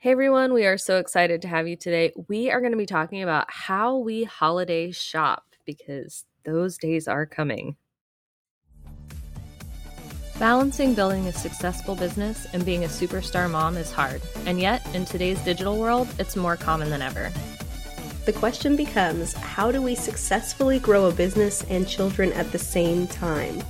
Hey 0.00 0.12
everyone, 0.12 0.52
we 0.52 0.64
are 0.64 0.78
so 0.78 0.98
excited 0.98 1.42
to 1.42 1.48
have 1.48 1.66
you 1.66 1.74
today. 1.74 2.12
We 2.28 2.52
are 2.52 2.60
going 2.60 2.70
to 2.70 2.78
be 2.78 2.86
talking 2.86 3.20
about 3.20 3.50
how 3.50 3.96
we 3.96 4.22
holiday 4.22 4.92
shop 4.92 5.56
because 5.66 6.24
those 6.44 6.78
days 6.78 7.08
are 7.08 7.26
coming. 7.26 7.74
Balancing 10.38 10.94
building 10.94 11.26
a 11.26 11.32
successful 11.32 11.96
business 11.96 12.46
and 12.52 12.64
being 12.64 12.84
a 12.84 12.86
superstar 12.86 13.50
mom 13.50 13.76
is 13.76 13.90
hard, 13.90 14.22
and 14.46 14.60
yet, 14.60 14.86
in 14.94 15.04
today's 15.04 15.40
digital 15.40 15.76
world, 15.76 16.06
it's 16.20 16.36
more 16.36 16.56
common 16.56 16.90
than 16.90 17.02
ever. 17.02 17.32
The 18.24 18.32
question 18.32 18.76
becomes 18.76 19.32
how 19.32 19.72
do 19.72 19.82
we 19.82 19.96
successfully 19.96 20.78
grow 20.78 21.06
a 21.06 21.12
business 21.12 21.64
and 21.64 21.88
children 21.88 22.32
at 22.34 22.52
the 22.52 22.58
same 22.60 23.08
time? 23.08 23.64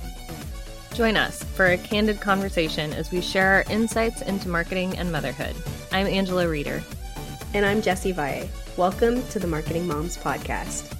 Join 0.93 1.17
us 1.17 1.41
for 1.41 1.65
a 1.65 1.77
candid 1.79 2.21
conversation 2.21 2.93
as 2.93 3.09
we 3.09 3.19
share 3.19 3.47
our 3.47 3.63
insights 3.71 4.21
into 4.21 4.47
marketing 4.47 4.95
and 4.95 5.11
motherhood. 5.11 5.55
I'm 5.91 6.05
Angela 6.05 6.47
Reeder. 6.47 6.83
And 7.55 7.65
I'm 7.65 7.81
Jessie 7.81 8.11
Valle. 8.11 8.47
Welcome 8.77 9.27
to 9.29 9.39
the 9.39 9.47
Marketing 9.47 9.87
Moms 9.87 10.17
Podcast. 10.17 10.95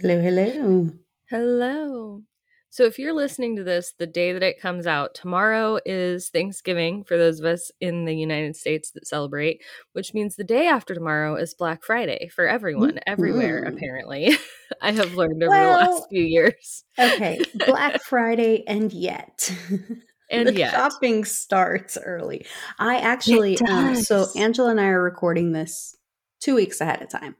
Hello, 0.00 0.20
hello. 0.20 0.90
Hello. 1.28 2.22
So, 2.70 2.84
if 2.84 2.98
you're 2.98 3.14
listening 3.14 3.56
to 3.56 3.64
this 3.64 3.94
the 3.98 4.06
day 4.06 4.32
that 4.32 4.42
it 4.42 4.60
comes 4.60 4.86
out, 4.86 5.14
tomorrow 5.14 5.78
is 5.86 6.28
Thanksgiving 6.28 7.04
for 7.04 7.16
those 7.16 7.40
of 7.40 7.46
us 7.46 7.70
in 7.80 8.04
the 8.04 8.14
United 8.14 8.56
States 8.56 8.90
that 8.90 9.06
celebrate, 9.06 9.62
which 9.92 10.12
means 10.12 10.36
the 10.36 10.44
day 10.44 10.66
after 10.66 10.94
tomorrow 10.94 11.36
is 11.36 11.54
Black 11.54 11.82
Friday 11.82 12.28
for 12.28 12.46
everyone, 12.46 12.90
mm-hmm. 12.90 12.98
everywhere, 13.06 13.62
apparently. 13.64 14.36
I 14.80 14.92
have 14.92 15.14
learned 15.14 15.42
over 15.42 15.50
well, 15.50 15.78
the 15.78 15.90
last 15.92 16.08
few 16.10 16.22
years. 16.22 16.84
okay, 16.98 17.40
Black 17.66 18.02
Friday, 18.04 18.64
and 18.66 18.92
yet. 18.92 19.52
And 20.28 20.48
the 20.48 20.54
yet. 20.54 20.72
shopping 20.72 21.24
starts 21.24 21.96
early. 22.04 22.46
I 22.80 22.96
actually, 22.96 23.56
um, 23.60 23.94
so 23.94 24.26
Angela 24.34 24.72
and 24.72 24.80
I 24.80 24.88
are 24.88 25.00
recording 25.00 25.52
this 25.52 25.94
two 26.40 26.56
weeks 26.56 26.80
ahead 26.80 27.00
of 27.00 27.08
time. 27.08 27.36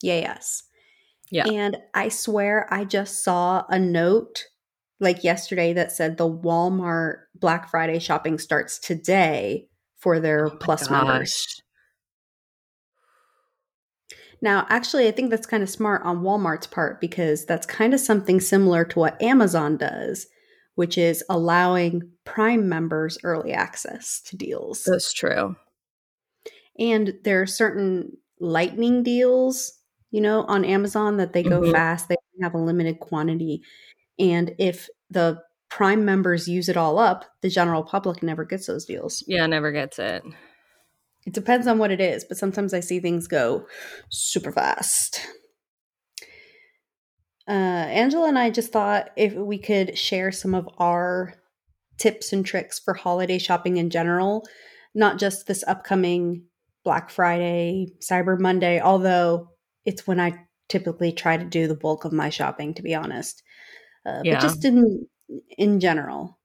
Yay, 0.00 0.22
yes. 0.22 0.62
Yeah. 1.30 1.46
And 1.46 1.76
I 1.92 2.08
swear 2.08 2.66
I 2.72 2.84
just 2.84 3.22
saw 3.22 3.64
a 3.68 3.78
note 3.78 4.46
like 5.00 5.24
yesterday 5.24 5.72
that 5.74 5.92
said 5.92 6.16
the 6.16 6.30
Walmart 6.30 7.24
Black 7.34 7.70
Friday 7.70 7.98
shopping 7.98 8.38
starts 8.38 8.78
today 8.78 9.66
for 9.98 10.20
their 10.20 10.46
oh 10.46 10.56
plus 10.56 10.86
gosh. 10.86 10.90
members. 10.90 11.61
Now, 14.42 14.66
actually, 14.68 15.06
I 15.06 15.12
think 15.12 15.30
that's 15.30 15.46
kind 15.46 15.62
of 15.62 15.70
smart 15.70 16.02
on 16.02 16.22
Walmart's 16.22 16.66
part 16.66 17.00
because 17.00 17.46
that's 17.46 17.64
kind 17.64 17.94
of 17.94 18.00
something 18.00 18.40
similar 18.40 18.84
to 18.86 18.98
what 18.98 19.22
Amazon 19.22 19.76
does, 19.76 20.26
which 20.74 20.98
is 20.98 21.24
allowing 21.30 22.10
Prime 22.24 22.68
members 22.68 23.16
early 23.22 23.52
access 23.52 24.20
to 24.26 24.36
deals. 24.36 24.82
That's 24.84 25.12
true. 25.12 25.54
And 26.76 27.14
there 27.22 27.40
are 27.40 27.46
certain 27.46 28.16
lightning 28.40 29.04
deals, 29.04 29.78
you 30.10 30.20
know, 30.20 30.42
on 30.42 30.64
Amazon 30.64 31.18
that 31.18 31.32
they 31.32 31.44
go 31.44 31.60
mm-hmm. 31.60 31.72
fast, 31.72 32.08
they 32.08 32.16
have 32.42 32.54
a 32.54 32.58
limited 32.58 32.98
quantity. 32.98 33.62
And 34.18 34.56
if 34.58 34.88
the 35.08 35.40
prime 35.70 36.04
members 36.04 36.48
use 36.48 36.68
it 36.68 36.76
all 36.76 36.98
up, 36.98 37.24
the 37.42 37.48
general 37.48 37.84
public 37.84 38.22
never 38.22 38.44
gets 38.44 38.66
those 38.66 38.84
deals. 38.86 39.22
Yeah, 39.28 39.46
never 39.46 39.70
gets 39.70 40.00
it. 40.00 40.24
It 41.26 41.32
depends 41.32 41.66
on 41.66 41.78
what 41.78 41.90
it 41.90 42.00
is, 42.00 42.24
but 42.24 42.36
sometimes 42.36 42.74
I 42.74 42.80
see 42.80 43.00
things 43.00 43.28
go 43.28 43.66
super 44.08 44.52
fast. 44.52 45.20
Uh, 47.48 47.52
Angela 47.52 48.28
and 48.28 48.38
I 48.38 48.50
just 48.50 48.72
thought 48.72 49.10
if 49.16 49.34
we 49.34 49.58
could 49.58 49.98
share 49.98 50.32
some 50.32 50.54
of 50.54 50.68
our 50.78 51.34
tips 51.98 52.32
and 52.32 52.44
tricks 52.44 52.78
for 52.78 52.94
holiday 52.94 53.38
shopping 53.38 53.76
in 53.76 53.90
general, 53.90 54.46
not 54.94 55.18
just 55.18 55.46
this 55.46 55.64
upcoming 55.66 56.44
Black 56.84 57.10
Friday, 57.10 57.88
Cyber 58.00 58.38
Monday, 58.38 58.80
although 58.80 59.50
it's 59.84 60.06
when 60.06 60.20
I 60.20 60.46
typically 60.68 61.12
try 61.12 61.36
to 61.36 61.44
do 61.44 61.66
the 61.66 61.76
bulk 61.76 62.04
of 62.04 62.12
my 62.12 62.30
shopping, 62.30 62.74
to 62.74 62.82
be 62.82 62.94
honest 62.94 63.42
uh, 64.06 64.20
yeah. 64.24 64.34
but 64.34 64.42
just 64.42 64.64
in 64.64 65.06
in 65.56 65.80
general. 65.80 66.38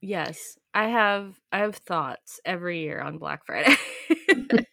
Yes, 0.00 0.58
I 0.74 0.88
have 0.88 1.38
I 1.50 1.58
have 1.58 1.76
thoughts 1.76 2.40
every 2.44 2.80
year 2.80 3.00
on 3.00 3.18
Black 3.18 3.44
Friday. 3.46 3.76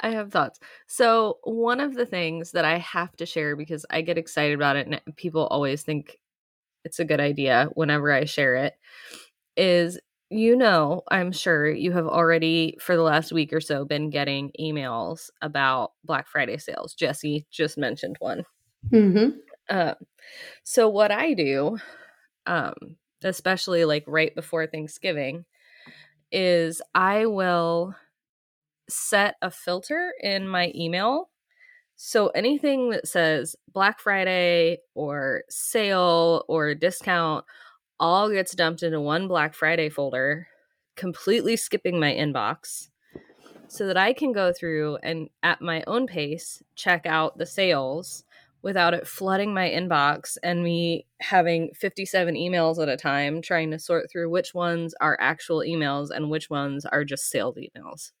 I 0.00 0.10
have 0.10 0.30
thoughts. 0.30 0.60
So, 0.86 1.38
one 1.42 1.80
of 1.80 1.94
the 1.94 2.06
things 2.06 2.52
that 2.52 2.64
I 2.64 2.78
have 2.78 3.16
to 3.16 3.26
share 3.26 3.56
because 3.56 3.84
I 3.90 4.02
get 4.02 4.18
excited 4.18 4.54
about 4.54 4.76
it 4.76 4.86
and 4.86 5.00
people 5.16 5.46
always 5.46 5.82
think 5.82 6.18
it's 6.84 7.00
a 7.00 7.04
good 7.04 7.20
idea 7.20 7.68
whenever 7.74 8.12
I 8.12 8.24
share 8.24 8.54
it 8.56 8.74
is 9.56 9.98
you 10.30 10.56
know, 10.56 11.02
I'm 11.10 11.32
sure 11.32 11.70
you 11.70 11.92
have 11.92 12.06
already 12.06 12.76
for 12.80 12.96
the 12.96 13.02
last 13.02 13.32
week 13.32 13.52
or 13.52 13.62
so 13.62 13.84
been 13.86 14.10
getting 14.10 14.52
emails 14.60 15.30
about 15.40 15.92
Black 16.04 16.28
Friday 16.28 16.58
sales. 16.58 16.94
Jessie 16.94 17.46
just 17.50 17.78
mentioned 17.78 18.16
one. 18.18 18.44
Mm-hmm. 18.92 19.38
Uh, 19.70 19.94
so 20.64 20.88
what 20.88 21.10
I 21.10 21.32
do, 21.32 21.78
um, 22.46 22.74
especially 23.22 23.84
like 23.84 24.04
right 24.06 24.34
before 24.34 24.66
Thanksgiving, 24.66 25.44
is 26.30 26.82
I 26.94 27.26
will 27.26 27.94
set 28.88 29.36
a 29.42 29.50
filter 29.50 30.12
in 30.20 30.48
my 30.48 30.72
email. 30.74 31.30
So 31.96 32.28
anything 32.28 32.90
that 32.90 33.08
says 33.08 33.56
Black 33.72 33.98
Friday 33.98 34.78
or 34.94 35.42
sale 35.48 36.44
or 36.48 36.74
discount 36.74 37.44
all 37.98 38.30
gets 38.30 38.54
dumped 38.54 38.82
into 38.82 39.00
one 39.00 39.26
Black 39.26 39.54
Friday 39.54 39.88
folder, 39.88 40.46
completely 40.96 41.56
skipping 41.56 41.98
my 41.98 42.12
inbox 42.12 42.88
so 43.68 43.86
that 43.86 43.96
I 43.96 44.12
can 44.12 44.32
go 44.32 44.52
through 44.52 44.96
and 45.02 45.28
at 45.42 45.60
my 45.60 45.84
own 45.86 46.06
pace 46.06 46.62
check 46.74 47.06
out 47.06 47.38
the 47.38 47.46
sales 47.46 48.24
without 48.62 48.94
it 48.94 49.06
flooding 49.06 49.54
my 49.54 49.68
inbox 49.68 50.36
and 50.42 50.62
me 50.62 51.06
having 51.20 51.70
57 51.74 52.34
emails 52.34 52.82
at 52.82 52.88
a 52.88 52.96
time 52.96 53.40
trying 53.40 53.70
to 53.70 53.78
sort 53.78 54.10
through 54.10 54.30
which 54.30 54.54
ones 54.54 54.94
are 55.00 55.16
actual 55.20 55.60
emails 55.60 56.10
and 56.10 56.30
which 56.30 56.50
ones 56.50 56.84
are 56.84 57.04
just 57.04 57.30
sales 57.30 57.56
emails. 57.56 58.12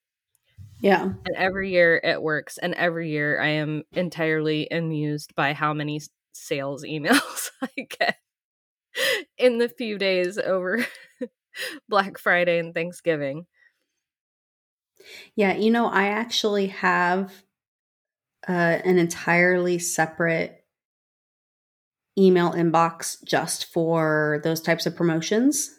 Yeah. 0.80 1.02
And 1.02 1.36
every 1.36 1.70
year 1.72 2.00
it 2.02 2.22
works. 2.22 2.58
And 2.58 2.74
every 2.74 3.10
year 3.10 3.40
I 3.40 3.48
am 3.48 3.82
entirely 3.92 4.68
amused 4.70 5.34
by 5.34 5.52
how 5.52 5.74
many 5.74 6.00
sales 6.32 6.84
emails 6.84 7.50
I 7.62 7.86
get 7.98 8.16
in 9.36 9.58
the 9.58 9.68
few 9.68 9.98
days 9.98 10.38
over 10.38 10.86
Black 11.88 12.18
Friday 12.18 12.58
and 12.58 12.72
Thanksgiving. 12.72 13.46
Yeah, 15.34 15.54
you 15.54 15.70
know, 15.70 15.88
I 15.88 16.06
actually 16.08 16.68
have 16.68 17.32
uh, 18.48 18.80
an 18.84 18.98
entirely 18.98 19.78
separate 19.78 20.64
email 22.16 22.52
inbox 22.52 23.22
just 23.24 23.66
for 23.66 24.40
those 24.42 24.60
types 24.60 24.86
of 24.86 24.96
promotions. 24.96 25.70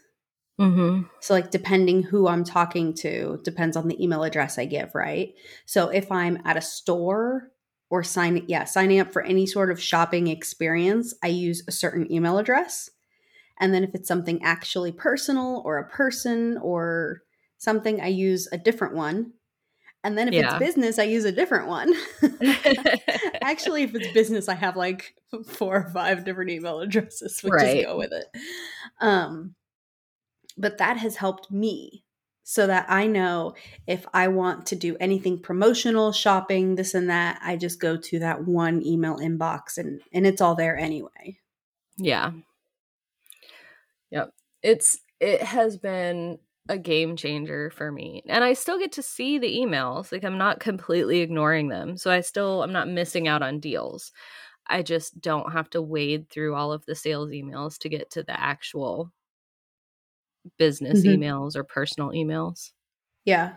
Mm-hmm. 0.60 1.04
So, 1.22 1.34
like, 1.34 1.52
depending 1.52 2.04
who 2.04 2.28
I'm 2.28 2.44
talking 2.44 2.94
to, 2.96 3.40
depends 3.44 3.78
on 3.78 3.88
the 3.88 4.02
email 4.02 4.24
address 4.24 4.58
I 4.58 4.66
give, 4.66 4.94
right? 4.94 5.34
So, 5.66 5.88
if 5.90 6.12
I'm 6.12 6.42
at 6.46 6.58
a 6.58 6.62
store 6.62 7.52
or 7.90 8.04
sign, 8.04 8.44
yeah, 8.48 8.66
signing 8.66 9.00
up 9.00 9.12
for 9.12 9.22
any 9.22 9.46
sort 9.46 9.72
of 9.72 9.82
shopping 9.82 10.28
experience, 10.28 11.14
I 11.24 11.28
use 11.28 11.64
a 11.68 11.72
certain 11.72 12.12
email 12.12 12.38
address. 12.38 12.90
And 13.60 13.74
then 13.74 13.84
if 13.84 13.96
it's 13.96 14.08
something 14.08 14.44
actually 14.44 14.92
personal 14.92 15.62
or 15.66 15.78
a 15.78 15.90
person 15.90 16.58
or 16.62 17.22
something, 17.58 18.02
I 18.02 18.08
use 18.08 18.48
a 18.52 18.58
different 18.58 18.96
one. 18.96 19.34
And 20.04 20.18
then 20.18 20.30
if 20.30 20.34
yeah. 20.34 20.52
it's 20.52 20.60
business, 20.60 20.98
I 20.98 21.04
use 21.04 21.26
a 21.26 21.32
different 21.32 21.68
one. 21.68 21.94
Actually, 23.42 23.84
if 23.84 23.94
it's 23.94 24.12
business, 24.14 24.48
I 24.48 24.56
have 24.56 24.78
like 24.78 25.16
four 25.46 25.78
or 25.78 25.90
five 25.90 26.24
different 26.24 26.52
email 26.52 26.80
addresses, 26.80 27.42
which 27.42 27.52
right. 27.52 27.76
just 27.76 27.88
go 27.88 27.98
with 27.98 28.14
it. 28.14 28.26
Um, 29.02 29.56
but 30.58 30.78
that 30.78 30.98
has 30.98 31.18
helped 31.18 31.52
me 31.52 32.04
so 32.44 32.66
that 32.66 32.86
I 32.90 33.08
know 33.08 33.54
if 33.88 34.06
I 34.14 34.30
want 34.30 34.66
to 34.68 34.76
do 34.76 34.98
anything 35.00 35.40
promotional, 35.40 36.12
shopping, 36.12 36.76
this 36.76 36.94
and 36.94 37.10
that, 37.10 37.40
I 37.44 37.58
just 37.58 37.80
go 37.80 37.96
to 37.96 38.20
that 38.20 38.46
one 38.46 38.84
email 38.86 39.18
inbox 39.18 39.78
and 39.78 40.02
and 40.14 40.26
it's 40.26 40.42
all 40.42 40.56
there 40.56 40.78
anyway. 40.78 41.38
Yeah. 41.98 42.32
Yep. 44.12 44.34
It's 44.64 45.00
it 45.20 45.44
has 45.44 45.78
been 45.78 46.40
a 46.70 46.78
game 46.78 47.18
changer 47.18 47.72
for 47.72 47.92
me. 47.92 48.24
And 48.28 48.44
I 48.44 48.54
still 48.54 48.80
get 48.80 48.94
to 48.94 49.02
see 49.02 49.40
the 49.40 49.58
emails. 49.58 50.12
Like 50.12 50.24
I'm 50.24 50.38
not 50.38 50.60
completely 50.60 51.20
ignoring 51.20 51.68
them. 51.68 51.98
So 51.98 52.12
I 52.12 52.22
still 52.22 52.64
I'm 52.64 52.72
not 52.72 52.88
missing 52.88 53.28
out 53.28 53.42
on 53.42 53.60
deals. 53.60 54.12
I 54.68 54.84
just 54.84 55.20
don't 55.20 55.52
have 55.52 55.70
to 55.72 55.82
wade 55.82 56.30
through 56.30 56.56
all 56.56 56.72
of 56.72 56.86
the 56.86 56.96
sales 56.96 57.32
emails 57.32 57.80
to 57.80 57.90
get 57.90 58.12
to 58.12 58.24
the 58.24 58.40
actual 58.40 59.12
business 60.58 61.02
mm-hmm. 61.02 61.22
emails 61.22 61.56
or 61.56 61.64
personal 61.64 62.12
emails. 62.12 62.72
Yeah. 63.26 63.56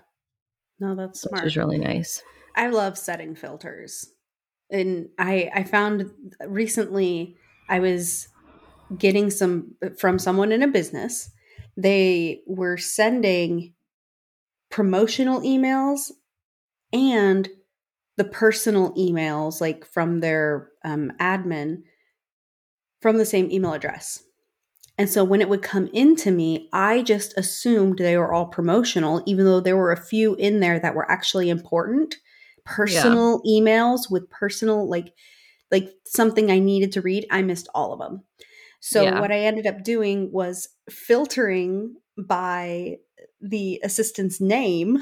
No, 0.81 0.97
that's 0.97 1.21
smart. 1.21 1.45
Which 1.45 1.53
is 1.53 1.57
really 1.57 1.79
nice. 1.79 2.23
I 2.57 2.69
love 2.69 2.99
setting 2.99 3.35
filters. 3.35 4.11
and 4.71 5.11
I 5.19 5.51
I 5.55 5.65
found 5.65 6.11
recently 6.47 7.37
I 7.69 7.79
was 7.79 8.29
getting 8.99 9.31
some 9.31 9.75
from 9.99 10.19
someone 10.19 10.51
in 10.51 10.63
a 10.63 10.69
business. 10.69 11.31
They 11.77 12.43
were 12.47 12.77
sending 12.77 13.75
promotional 14.71 15.41
emails 15.41 16.11
and 16.93 17.49
the 18.17 18.25
personal 18.25 18.95
emails 18.95 19.61
like 19.61 19.87
from 19.87 20.21
their 20.21 20.69
um, 20.85 21.13
admin 21.19 21.83
from 23.01 23.19
the 23.19 23.25
same 23.25 23.51
email 23.51 23.73
address. 23.73 24.23
And 24.99 25.09
so 25.09 25.25
when 25.25 25.41
it 25.41 25.49
would 25.49 25.63
come 25.63 25.89
into 25.93 26.31
me, 26.31 26.69
I 26.73 27.03
just 27.03 27.37
assumed 27.37 27.99
they 27.99 28.17
were 28.17 28.33
all 28.33 28.47
promotional, 28.47 29.23
even 29.27 29.45
though 29.45 29.61
there 29.61 29.77
were 29.77 29.91
a 29.93 30.01
few 30.01 30.35
in 30.35 30.61
there 30.61 30.79
that 30.79 30.95
were 30.95 31.11
actually 31.11 31.51
important. 31.51 32.17
Personal 32.65 33.41
yeah. 33.45 33.61
emails 33.61 34.11
with 34.11 34.31
personal, 34.31 34.89
like, 34.89 35.13
like 35.73 35.91
something 36.05 36.51
I 36.51 36.59
needed 36.59 36.93
to 36.93 37.01
read. 37.01 37.27
I 37.31 37.43
missed 37.43 37.69
all 37.75 37.93
of 37.93 37.99
them. 37.99 38.23
So 38.85 39.05
yeah. 39.05 39.21
what 39.21 39.31
I 39.31 39.39
ended 39.39 39.69
up 39.69 39.85
doing 39.85 40.33
was 40.33 40.69
filtering 40.91 41.95
by 42.19 42.97
the 43.41 43.81
assistant's 43.85 44.41
name. 44.41 44.99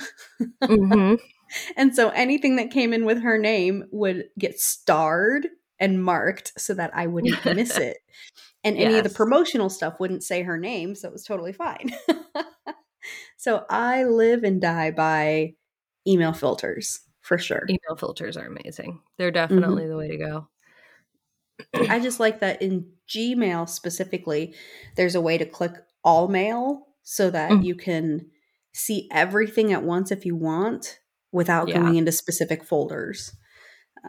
Mm-hmm. 0.63 1.15
and 1.79 1.97
so 1.97 2.11
anything 2.11 2.57
that 2.57 2.71
came 2.71 2.93
in 2.93 3.07
with 3.07 3.23
her 3.23 3.39
name 3.39 3.85
would 3.91 4.27
get 4.39 4.61
starred 4.61 5.49
and 5.79 6.05
marked 6.05 6.53
so 6.59 6.75
that 6.75 6.91
I 6.95 7.07
wouldn't 7.07 7.43
miss 7.47 7.77
it. 7.79 7.97
And 8.63 8.77
any 8.77 8.93
yes. 8.93 9.07
of 9.07 9.11
the 9.11 9.17
promotional 9.17 9.71
stuff 9.71 9.99
wouldn't 9.99 10.25
say 10.25 10.43
her 10.43 10.59
name, 10.59 10.95
so 10.95 11.09
it 11.09 11.13
was 11.13 11.25
totally 11.25 11.55
fine. 11.55 11.95
so 13.39 13.65
I 13.71 14.05
live 14.05 14.45
and 14.45 14.61
die 14.61 14.91
by 14.91 15.55
email 16.07 16.35
filters 16.35 17.01
for 17.23 17.39
sure. 17.39 17.65
Email 17.67 17.97
filters 17.97 18.37
are 18.37 18.47
amazing. 18.47 19.01
They're 19.17 19.31
definitely 19.31 19.85
mm-hmm. 19.85 19.91
the 19.91 19.97
way 19.97 20.09
to 20.09 20.19
go. 20.19 20.49
I 21.89 21.99
just 21.99 22.21
like 22.21 22.41
that 22.41 22.61
in 22.63 22.87
Gmail 23.15 23.69
specifically, 23.69 24.55
there's 24.97 25.15
a 25.15 25.21
way 25.21 25.39
to 25.39 25.45
click 25.45 25.73
all 26.05 26.29
mail 26.29 26.87
so 27.03 27.31
that 27.31 27.51
mm. 27.51 27.65
you 27.65 27.75
can 27.75 28.27
see 28.73 29.09
everything 29.11 29.73
at 29.73 29.83
once 29.83 30.11
if 30.11 30.25
you 30.25 30.37
want 30.37 31.01
without 31.33 31.69
yeah. 31.69 31.79
going 31.79 31.97
into 31.97 32.13
specific 32.13 32.65
folders. 32.65 33.35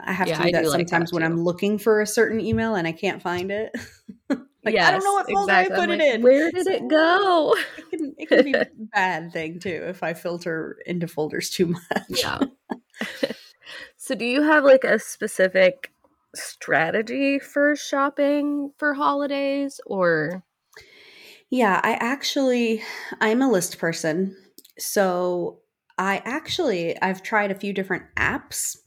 I 0.06 0.14
have 0.14 0.28
yeah, 0.28 0.38
to 0.38 0.44
do 0.44 0.52
that 0.52 0.64
do 0.64 0.70
sometimes 0.70 0.92
like 0.92 1.06
that 1.08 1.14
when 1.14 1.24
I'm 1.24 1.44
looking 1.44 1.78
for 1.78 2.02
a 2.02 2.08
certain 2.08 2.40
email 2.40 2.76
and 2.76 2.88
I 2.88 2.92
can't 2.92 3.22
find 3.22 3.52
it. 3.52 3.72
like 4.30 4.74
yes, 4.74 4.88
I 4.88 4.92
don't 4.92 5.04
know 5.04 5.14
what 5.14 5.30
folder 5.30 5.52
exactly. 5.52 5.76
I 5.76 5.80
put 5.80 5.90
I'm 5.90 6.00
it 6.02 6.04
like, 6.04 6.16
in. 6.16 6.22
Where 6.22 6.52
did 6.52 6.68
it 6.68 6.88
go? 6.88 7.56
It 7.78 7.98
can, 7.98 8.16
it 8.18 8.30
can 8.30 8.44
be 8.46 8.54
a 8.54 8.68
bad 8.94 9.34
thing 9.34 9.60
too 9.60 9.84
if 9.88 10.02
I 10.02 10.14
filter 10.14 10.78
into 10.86 11.08
folders 11.08 11.50
too 11.50 11.68
much. 11.68 12.04
Yeah. 12.08 12.40
so 13.98 14.16
do 14.16 14.24
you 14.24 14.44
have 14.44 14.64
like 14.64 14.86
a 14.86 14.98
specific 14.98 15.92
strategy 16.36 17.40
for 17.40 17.76
shopping 17.76 18.72
for 18.78 18.94
holidays 18.94 19.82
or 19.86 20.44
yeah 21.50 21.82
i 21.84 21.94
actually 21.94 22.82
i'm 23.20 23.42
a 23.42 23.52
list 23.52 23.78
person 23.78 24.36
so 24.78 25.60
i 25.98 26.22
actually 26.24 27.00
i've 27.02 27.22
tried 27.22 27.52
a 27.52 27.56
few 27.56 27.74
different 27.74 28.04
apps 28.18 28.78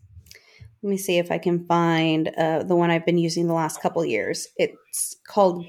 let 0.84 0.90
me 0.90 0.98
see 0.98 1.16
if 1.16 1.32
I 1.32 1.38
can 1.38 1.64
find 1.64 2.28
uh, 2.36 2.62
the 2.62 2.76
one 2.76 2.90
I've 2.90 3.06
been 3.06 3.16
using 3.16 3.46
the 3.46 3.54
last 3.54 3.80
couple 3.80 4.04
years. 4.04 4.48
It's 4.58 5.16
called 5.26 5.64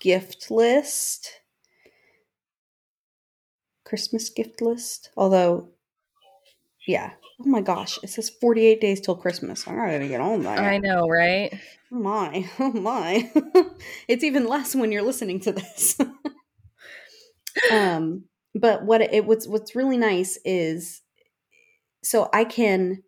Gift 0.00 0.48
List. 0.48 1.28
Christmas 3.84 4.30
gift 4.30 4.62
list. 4.62 5.10
Although, 5.16 5.70
yeah. 6.86 7.14
Oh 7.40 7.48
my 7.48 7.60
gosh, 7.60 7.98
it 8.02 8.08
says 8.08 8.30
48 8.30 8.80
days 8.80 9.00
till 9.00 9.14
Christmas. 9.14 9.66
I'm 9.66 9.76
not 9.76 9.90
gonna 9.90 10.08
get 10.08 10.20
on 10.20 10.42
that. 10.42 10.58
I 10.58 10.78
know, 10.78 11.08
right? 11.08 11.52
Oh 11.92 11.96
my, 11.96 12.48
oh 12.58 12.72
my. 12.72 13.30
it's 14.08 14.24
even 14.24 14.46
less 14.46 14.74
when 14.74 14.90
you're 14.92 15.02
listening 15.02 15.40
to 15.40 15.52
this. 15.52 15.98
um, 17.70 18.24
but 18.54 18.84
what 18.84 19.00
it 19.00 19.26
what's 19.26 19.46
what's 19.46 19.76
really 19.76 19.98
nice 19.98 20.38
is 20.44 21.02
so 22.02 22.28
I 22.32 22.44
can 22.44 23.02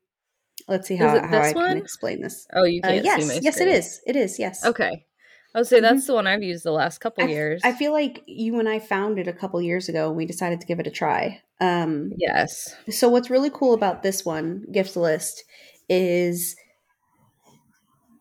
Let's 0.68 0.86
see 0.86 0.96
how, 0.96 1.08
how 1.26 1.38
I 1.38 1.54
one? 1.54 1.68
can 1.68 1.76
explain 1.78 2.20
this. 2.20 2.46
Oh, 2.52 2.64
you 2.64 2.82
uh, 2.84 2.88
can't 2.88 3.00
uh, 3.00 3.02
yes, 3.04 3.40
yes, 3.42 3.56
it 3.56 3.68
is. 3.68 4.00
It 4.06 4.16
is. 4.16 4.38
Yes. 4.38 4.64
Okay. 4.64 5.06
I 5.54 5.58
would 5.58 5.66
say 5.66 5.80
that's 5.80 6.02
mm-hmm. 6.02 6.06
the 6.06 6.14
one 6.14 6.26
I've 6.26 6.42
used 6.42 6.64
the 6.64 6.72
last 6.72 6.98
couple 6.98 7.24
I, 7.24 7.28
years. 7.28 7.62
I 7.64 7.72
feel 7.72 7.92
like 7.92 8.22
you 8.26 8.58
and 8.58 8.68
I 8.68 8.78
found 8.78 9.18
it 9.18 9.26
a 9.26 9.32
couple 9.32 9.60
years 9.62 9.88
ago, 9.88 10.08
and 10.08 10.16
we 10.16 10.26
decided 10.26 10.60
to 10.60 10.66
give 10.66 10.78
it 10.78 10.86
a 10.86 10.90
try. 10.90 11.40
Um, 11.60 12.12
yes. 12.16 12.74
So 12.90 13.08
what's 13.08 13.30
really 13.30 13.50
cool 13.50 13.74
about 13.74 14.02
this 14.02 14.24
one 14.24 14.64
gift 14.70 14.96
list 14.96 15.44
is 15.88 16.56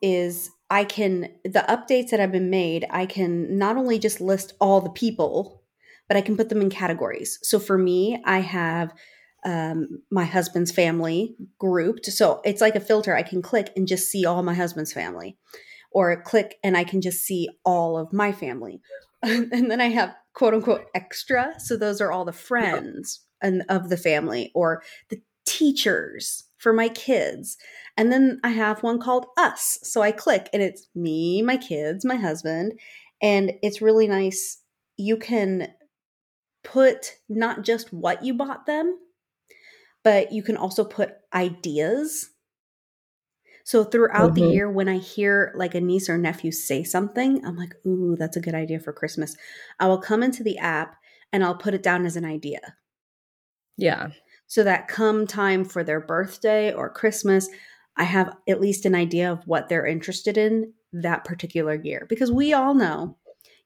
is 0.00 0.50
I 0.70 0.84
can 0.84 1.32
the 1.44 1.64
updates 1.68 2.10
that 2.10 2.20
have 2.20 2.32
been 2.32 2.50
made. 2.50 2.86
I 2.90 3.06
can 3.06 3.58
not 3.58 3.76
only 3.76 3.98
just 3.98 4.20
list 4.20 4.54
all 4.60 4.80
the 4.80 4.90
people, 4.90 5.62
but 6.08 6.16
I 6.16 6.20
can 6.20 6.36
put 6.36 6.48
them 6.48 6.62
in 6.62 6.70
categories. 6.70 7.38
So 7.42 7.58
for 7.58 7.78
me, 7.78 8.20
I 8.24 8.40
have 8.40 8.92
um, 9.44 10.02
my 10.10 10.24
husband's 10.24 10.72
family 10.72 11.36
grouped. 11.58 12.06
So 12.06 12.40
it's 12.44 12.60
like 12.60 12.74
a 12.74 12.80
filter. 12.80 13.14
I 13.14 13.22
can 13.22 13.42
click 13.42 13.70
and 13.76 13.86
just 13.86 14.08
see 14.08 14.24
all 14.26 14.42
my 14.42 14.54
husband's 14.54 14.92
family, 14.92 15.36
or 15.98 16.22
click 16.22 16.60
and 16.62 16.76
I 16.76 16.84
can 16.84 17.00
just 17.00 17.22
see 17.22 17.48
all 17.64 17.98
of 17.98 18.12
my 18.12 18.30
family. 18.30 18.80
and 19.22 19.68
then 19.68 19.80
I 19.80 19.88
have 19.88 20.14
quote 20.32 20.54
unquote 20.54 20.84
extra. 20.94 21.54
So 21.58 21.76
those 21.76 22.00
are 22.00 22.12
all 22.12 22.24
the 22.24 22.32
friends 22.32 23.26
and 23.42 23.64
of 23.68 23.88
the 23.88 23.96
family 23.96 24.52
or 24.54 24.84
the 25.10 25.20
teachers 25.44 26.44
for 26.56 26.72
my 26.72 26.88
kids. 26.88 27.56
And 27.96 28.12
then 28.12 28.38
I 28.44 28.50
have 28.50 28.84
one 28.84 29.00
called 29.00 29.26
us. 29.36 29.76
So 29.82 30.00
I 30.00 30.12
click 30.12 30.48
and 30.52 30.62
it's 30.62 30.86
me, 30.94 31.42
my 31.42 31.56
kids, 31.56 32.04
my 32.04 32.14
husband. 32.14 32.78
And 33.20 33.54
it's 33.60 33.82
really 33.82 34.06
nice. 34.06 34.62
You 34.96 35.16
can 35.16 35.66
put 36.62 37.14
not 37.28 37.64
just 37.64 37.92
what 37.92 38.24
you 38.24 38.34
bought 38.34 38.66
them, 38.66 38.96
but 40.04 40.30
you 40.30 40.44
can 40.44 40.56
also 40.56 40.84
put 40.84 41.14
ideas. 41.34 42.30
So 43.68 43.84
throughout 43.84 44.32
mm-hmm. 44.32 44.46
the 44.46 44.50
year, 44.54 44.70
when 44.70 44.88
I 44.88 44.96
hear 44.96 45.52
like 45.54 45.74
a 45.74 45.80
niece 45.82 46.08
or 46.08 46.16
nephew 46.16 46.50
say 46.52 46.82
something, 46.82 47.44
I'm 47.44 47.58
like, 47.58 47.74
ooh, 47.84 48.16
that's 48.18 48.38
a 48.38 48.40
good 48.40 48.54
idea 48.54 48.80
for 48.80 48.94
Christmas. 48.94 49.36
I 49.78 49.88
will 49.88 50.00
come 50.00 50.22
into 50.22 50.42
the 50.42 50.56
app 50.56 50.96
and 51.34 51.44
I'll 51.44 51.54
put 51.54 51.74
it 51.74 51.82
down 51.82 52.06
as 52.06 52.16
an 52.16 52.24
idea. 52.24 52.76
Yeah. 53.76 54.08
So 54.46 54.64
that 54.64 54.88
come 54.88 55.26
time 55.26 55.66
for 55.66 55.84
their 55.84 56.00
birthday 56.00 56.72
or 56.72 56.88
Christmas, 56.88 57.50
I 57.94 58.04
have 58.04 58.34
at 58.48 58.58
least 58.58 58.86
an 58.86 58.94
idea 58.94 59.30
of 59.30 59.46
what 59.46 59.68
they're 59.68 59.86
interested 59.86 60.38
in 60.38 60.72
that 60.94 61.26
particular 61.26 61.74
year. 61.74 62.06
Because 62.08 62.32
we 62.32 62.54
all 62.54 62.72
know 62.72 63.18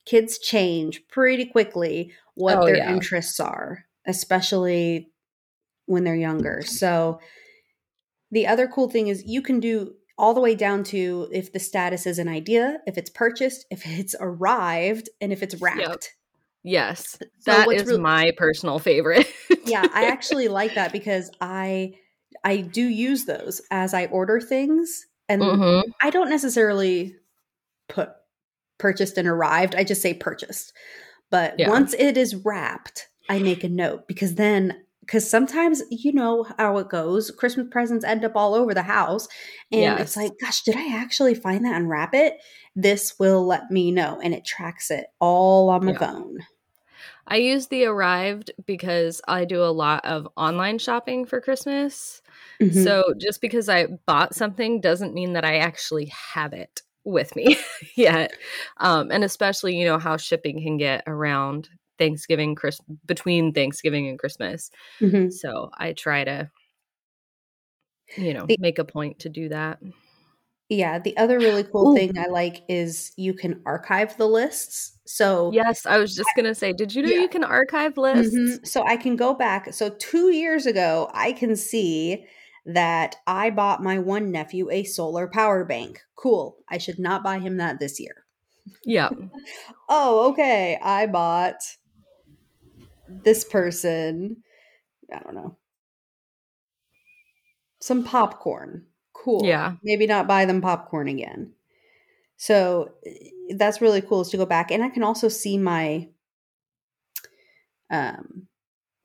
kids 0.04 0.40
change 0.40 1.06
pretty 1.06 1.44
quickly 1.44 2.11
what 2.35 2.59
oh, 2.59 2.66
their 2.66 2.78
yeah. 2.78 2.92
interests 2.92 3.38
are, 3.38 3.85
especially 4.04 5.12
when 5.87 6.02
they're 6.02 6.16
younger. 6.16 6.61
So 6.62 7.21
the 8.32 8.46
other 8.46 8.66
cool 8.66 8.90
thing 8.90 9.06
is 9.06 9.22
you 9.24 9.42
can 9.42 9.60
do 9.60 9.94
all 10.18 10.34
the 10.34 10.40
way 10.40 10.54
down 10.54 10.82
to 10.84 11.28
if 11.32 11.52
the 11.52 11.60
status 11.60 12.06
is 12.06 12.18
an 12.18 12.28
idea, 12.28 12.78
if 12.86 12.98
it's 12.98 13.10
purchased, 13.10 13.66
if 13.70 13.86
it's 13.86 14.14
arrived, 14.18 15.08
and 15.20 15.32
if 15.32 15.42
it's 15.42 15.60
wrapped. 15.60 15.80
Yep. 15.80 16.00
Yes. 16.64 17.18
So 17.40 17.52
that 17.52 17.68
is 17.72 17.86
really, 17.86 18.00
my 18.00 18.32
personal 18.36 18.78
favorite. 18.78 19.26
yeah, 19.64 19.84
I 19.92 20.06
actually 20.06 20.48
like 20.48 20.74
that 20.74 20.92
because 20.92 21.30
I 21.40 21.94
I 22.44 22.58
do 22.58 22.82
use 22.82 23.24
those 23.24 23.60
as 23.70 23.94
I 23.94 24.06
order 24.06 24.40
things 24.40 25.06
and 25.28 25.42
mm-hmm. 25.42 25.90
I 26.00 26.10
don't 26.10 26.30
necessarily 26.30 27.16
put 27.88 28.10
purchased 28.78 29.18
and 29.18 29.28
arrived. 29.28 29.74
I 29.74 29.84
just 29.84 30.02
say 30.02 30.14
purchased. 30.14 30.72
But 31.30 31.54
yeah. 31.58 31.68
once 31.68 31.94
it 31.94 32.16
is 32.16 32.34
wrapped, 32.34 33.08
I 33.28 33.38
make 33.38 33.64
a 33.64 33.68
note 33.68 34.06
because 34.06 34.36
then 34.36 34.81
because 35.02 35.28
sometimes 35.28 35.82
you 35.90 36.12
know 36.12 36.47
how 36.59 36.78
it 36.78 36.88
goes 36.88 37.30
christmas 37.30 37.66
presents 37.71 38.04
end 38.04 38.25
up 38.25 38.32
all 38.35 38.54
over 38.54 38.73
the 38.73 38.82
house 38.82 39.28
and 39.71 39.82
yes. 39.82 40.00
it's 40.00 40.16
like 40.16 40.32
gosh 40.40 40.62
did 40.62 40.76
i 40.76 40.97
actually 40.97 41.35
find 41.35 41.64
that 41.64 41.75
and 41.75 41.88
wrap 41.88 42.14
it 42.14 42.38
this 42.75 43.18
will 43.18 43.44
let 43.44 43.71
me 43.71 43.90
know 43.90 44.21
and 44.23 44.32
it 44.32 44.44
tracks 44.44 44.90
it 44.90 45.06
all 45.21 45.68
on 45.68 45.85
my 45.85 45.92
yeah. 45.92 45.99
phone 45.99 46.38
i 47.26 47.37
use 47.37 47.66
the 47.66 47.85
arrived 47.85 48.50
because 48.66 49.21
i 49.28 49.44
do 49.44 49.62
a 49.62 49.66
lot 49.66 50.04
of 50.04 50.26
online 50.37 50.78
shopping 50.78 51.25
for 51.25 51.40
christmas 51.40 52.23
mm-hmm. 52.61 52.82
so 52.82 53.12
just 53.18 53.40
because 53.40 53.68
i 53.68 53.87
bought 54.06 54.35
something 54.35 54.80
doesn't 54.80 55.14
mean 55.14 55.32
that 55.35 55.44
i 55.44 55.59
actually 55.59 56.06
have 56.06 56.52
it 56.52 56.82
with 57.04 57.35
me 57.35 57.59
yet 57.97 58.32
um, 58.76 59.11
and 59.11 59.25
especially 59.25 59.76
you 59.76 59.85
know 59.85 59.99
how 59.99 60.16
shipping 60.16 60.62
can 60.62 60.76
get 60.76 61.02
around 61.09 61.68
Thanksgiving, 62.02 62.56
Chris 62.56 62.80
between 63.06 63.52
Thanksgiving 63.52 64.09
and 64.09 64.18
Christmas. 64.18 64.73
Mm-hmm. 65.00 65.30
So 65.30 65.71
I 65.78 65.92
try 65.92 66.25
to, 66.25 66.50
you 68.16 68.35
know, 68.35 68.44
the, 68.47 68.56
make 68.59 68.80
a 68.80 68.85
point 68.85 69.21
to 69.21 69.28
do 69.28 69.49
that. 69.50 69.78
Yeah. 70.68 70.99
The 70.99 71.16
other 71.16 71.38
really 71.38 71.62
cool 71.62 71.92
Ooh. 71.92 71.94
thing 71.94 72.18
I 72.18 72.26
like 72.26 72.64
is 72.68 73.12
you 73.16 73.35
can 73.35 73.62
archive 73.64 74.16
the 74.16 74.26
lists. 74.26 74.99
So 75.06 75.52
yes, 75.52 75.87
I 75.87 75.99
was 75.99 76.16
just 76.16 76.30
gonna 76.35 76.56
say, 76.56 76.73
did 76.73 76.92
you 76.92 77.02
know 77.02 77.11
yeah. 77.11 77.21
you 77.21 77.28
can 77.28 77.44
archive 77.44 77.97
lists? 77.97 78.35
Mm-hmm. 78.35 78.64
So 78.64 78.82
I 78.85 78.97
can 78.97 79.14
go 79.14 79.32
back. 79.32 79.73
So 79.73 79.90
two 79.90 80.32
years 80.32 80.66
ago, 80.66 81.09
I 81.14 81.32
can 81.32 81.54
see 81.54 82.26
that 82.66 83.14
I 83.28 83.50
bought 83.50 83.82
my 83.82 84.00
one 84.00 84.32
nephew 84.32 84.71
a 84.71 84.82
solar 84.82 85.28
power 85.28 85.64
bank. 85.64 86.00
Cool. 86.16 86.56
I 86.68 86.78
should 86.78 86.99
not 86.99 87.23
buy 87.23 87.38
him 87.38 87.59
that 87.59 87.78
this 87.78 88.00
year. 88.00 88.25
Yeah. 88.85 89.11
oh, 89.88 90.30
okay. 90.30 90.78
I 90.82 91.06
bought 91.06 91.62
this 93.25 93.45
person, 93.45 94.42
I 95.12 95.19
don't 95.21 95.35
know, 95.35 95.57
some 97.81 98.04
popcorn. 98.04 98.87
Cool. 99.12 99.45
Yeah. 99.45 99.75
Maybe 99.83 100.07
not 100.07 100.26
buy 100.26 100.45
them 100.45 100.61
popcorn 100.61 101.09
again. 101.09 101.52
So 102.37 102.95
that's 103.57 103.81
really 103.81 104.00
cool 104.00 104.23
is 104.23 104.31
to 104.31 104.37
go 104.37 104.47
back 104.47 104.71
and 104.71 104.83
I 104.83 104.88
can 104.88 105.02
also 105.02 105.28
see 105.28 105.59
my 105.59 106.09
um 107.90 108.49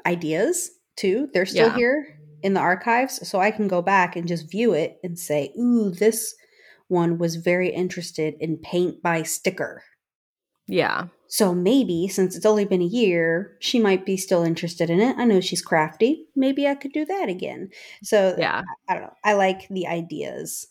ideas 0.06 0.72
too. 0.96 1.30
They're 1.34 1.46
still 1.46 1.68
Yeah. 1.70 1.76
here 1.76 2.20
in 2.42 2.54
the 2.54 2.60
archives. 2.60 3.28
So 3.28 3.40
I 3.40 3.52
can 3.52 3.68
go 3.68 3.82
back 3.82 4.16
and 4.16 4.28
just 4.28 4.50
view 4.50 4.74
it 4.74 5.00
and 5.04 5.20
say, 5.20 5.52
ooh, 5.60 5.92
this 5.92 6.36
one 6.88 7.18
was 7.18 7.36
very 7.36 7.70
interested 7.70 8.36
in 8.40 8.58
paint 8.58 9.02
by 9.04 9.24
sticker. 9.24 9.84
Yeah. 10.68 11.08
So 11.30 11.54
maybe 11.54 12.08
since 12.08 12.36
it's 12.36 12.46
only 12.46 12.66
been 12.66 12.82
a 12.82 12.86
year, 12.86 13.58
she 13.60 13.80
might 13.80 14.06
be 14.06 14.16
still 14.18 14.44
interested 14.44 14.90
in 14.90 15.02
it. 15.02 15.18
I 15.18 15.26
know 15.26 15.42
she's 15.42 15.62
crafty. 15.62 16.26
Maybe 16.36 16.68
I 16.68 16.76
could 16.76 16.94
do 16.94 17.06
that 17.06 17.28
again. 17.30 17.70
So 18.04 18.36
Yeah. 18.38 18.62
I 18.88 18.94
don't 18.94 19.04
know. 19.04 19.14
I 19.24 19.34
like 19.34 19.68
the 19.70 19.88
ideas. 19.88 20.68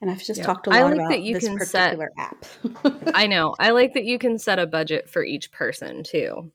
And 0.00 0.10
I've 0.10 0.22
just 0.22 0.38
Yeah. 0.40 0.46
talked 0.46 0.66
a 0.66 0.70
I 0.70 0.82
lot 0.82 0.92
like 0.92 0.94
about 1.00 1.08
that 1.10 1.22
you 1.22 1.34
this 1.34 1.44
can 1.48 1.58
set- 1.60 1.98
particular 1.98 2.10
app. 2.18 2.44
I 3.14 3.26
know. 3.26 3.54
I 3.58 3.70
like 3.70 3.94
that 3.94 4.04
you 4.04 4.18
can 4.18 4.38
set 4.38 4.58
a 4.58 4.66
budget 4.66 5.08
for 5.10 5.24
each 5.24 5.50
person 5.50 6.02
too. 6.04 6.52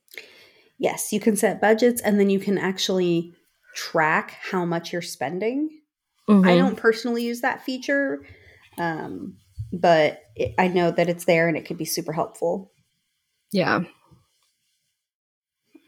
yes, 0.79 1.13
you 1.13 1.19
can 1.19 1.35
set 1.35 1.61
budgets 1.61 2.01
and 2.01 2.19
then 2.19 2.29
you 2.29 2.39
can 2.39 2.57
actually 2.57 3.33
track 3.73 4.31
how 4.41 4.65
much 4.65 4.91
you're 4.93 5.01
spending. 5.01 5.69
I 6.27 6.31
Mhm. 6.31 6.57
don't 6.57 6.75
personally 6.77 7.23
use 7.23 7.41
that 7.41 7.63
feature, 7.63 8.25
um, 8.77 9.37
but 9.73 10.21
it, 10.35 10.53
I 10.57 10.69
know 10.69 10.91
that 10.91 11.09
it's 11.09 11.25
there 11.25 11.47
and 11.49 11.57
it 11.57 11.65
could 11.65 11.77
be 11.77 11.85
super 11.85 12.13
helpful. 12.13 12.71
Yeah. 13.51 13.83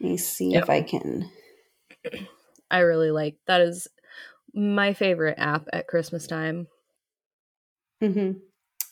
me 0.00 0.16
see 0.16 0.54
Yep. 0.54 0.64
if 0.64 0.70
I 0.70 0.82
can. 0.82 1.30
I 2.70 2.78
really 2.80 3.10
like 3.10 3.36
that 3.46 3.60
is 3.60 3.88
my 4.54 4.94
favorite 4.94 5.38
app 5.38 5.68
at 5.72 5.88
Christmas 5.88 6.26
time. 6.26 6.68
hmm 8.00 8.32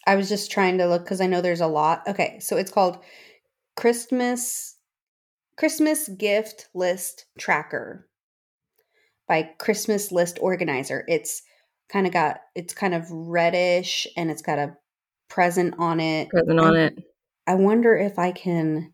I 0.07 0.17
was 0.17 0.29
just 0.29 0.51
trying 0.51 0.79
to 0.79 0.87
look 0.87 1.05
because 1.05 1.21
I 1.21 1.27
know 1.27 1.41
there's 1.41 1.63
a 1.63 1.67
lot. 1.67 2.03
Okay, 2.09 2.39
so 2.41 2.57
it's 2.57 2.71
called 2.71 2.99
Christmas 3.77 4.77
Christmas 5.57 6.09
Gift 6.09 6.69
List 6.75 7.27
Tracker 7.39 8.09
by 9.29 9.43
Christmas 9.59 10.13
List 10.13 10.39
Organizer. 10.41 11.05
It's 11.09 11.43
kind 11.89 12.07
of 12.07 12.13
got 12.13 12.41
it's 12.55 12.75
kind 12.75 12.95
of 12.95 13.11
reddish 13.11 14.07
and 14.17 14.31
it's 14.31 14.43
got 14.43 14.59
a 14.59 14.77
present 15.35 15.75
on 15.79 15.99
it. 15.99 16.29
Present 16.31 16.61
on 16.61 16.77
it. 16.77 16.99
I 17.47 17.57
wonder 17.57 17.97
if 17.97 18.19
I 18.19 18.31
can. 18.33 18.93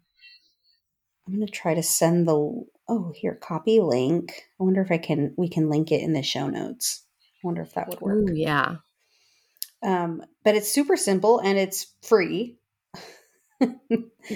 I'm 1.26 1.34
gonna 1.34 1.46
try 1.46 1.74
to 1.74 1.82
send 1.82 2.26
the. 2.26 2.64
Oh, 2.88 3.12
here, 3.14 3.36
copy 3.36 3.80
link. 3.80 4.32
I 4.58 4.64
wonder 4.64 4.80
if 4.80 4.90
I 4.90 4.98
can. 4.98 5.34
We 5.36 5.48
can 5.48 5.68
link 5.68 5.92
it 5.92 6.00
in 6.00 6.14
the 6.14 6.22
show 6.22 6.48
notes. 6.48 7.04
I 7.22 7.46
wonder 7.46 7.62
if 7.62 7.74
that 7.74 7.88
would 7.88 8.00
work. 8.00 8.16
Ooh, 8.16 8.32
yeah. 8.32 8.76
Um, 9.82 10.22
but 10.44 10.54
it's 10.54 10.72
super 10.72 10.96
simple 10.96 11.38
and 11.38 11.56
it's 11.58 11.94
free, 12.02 12.58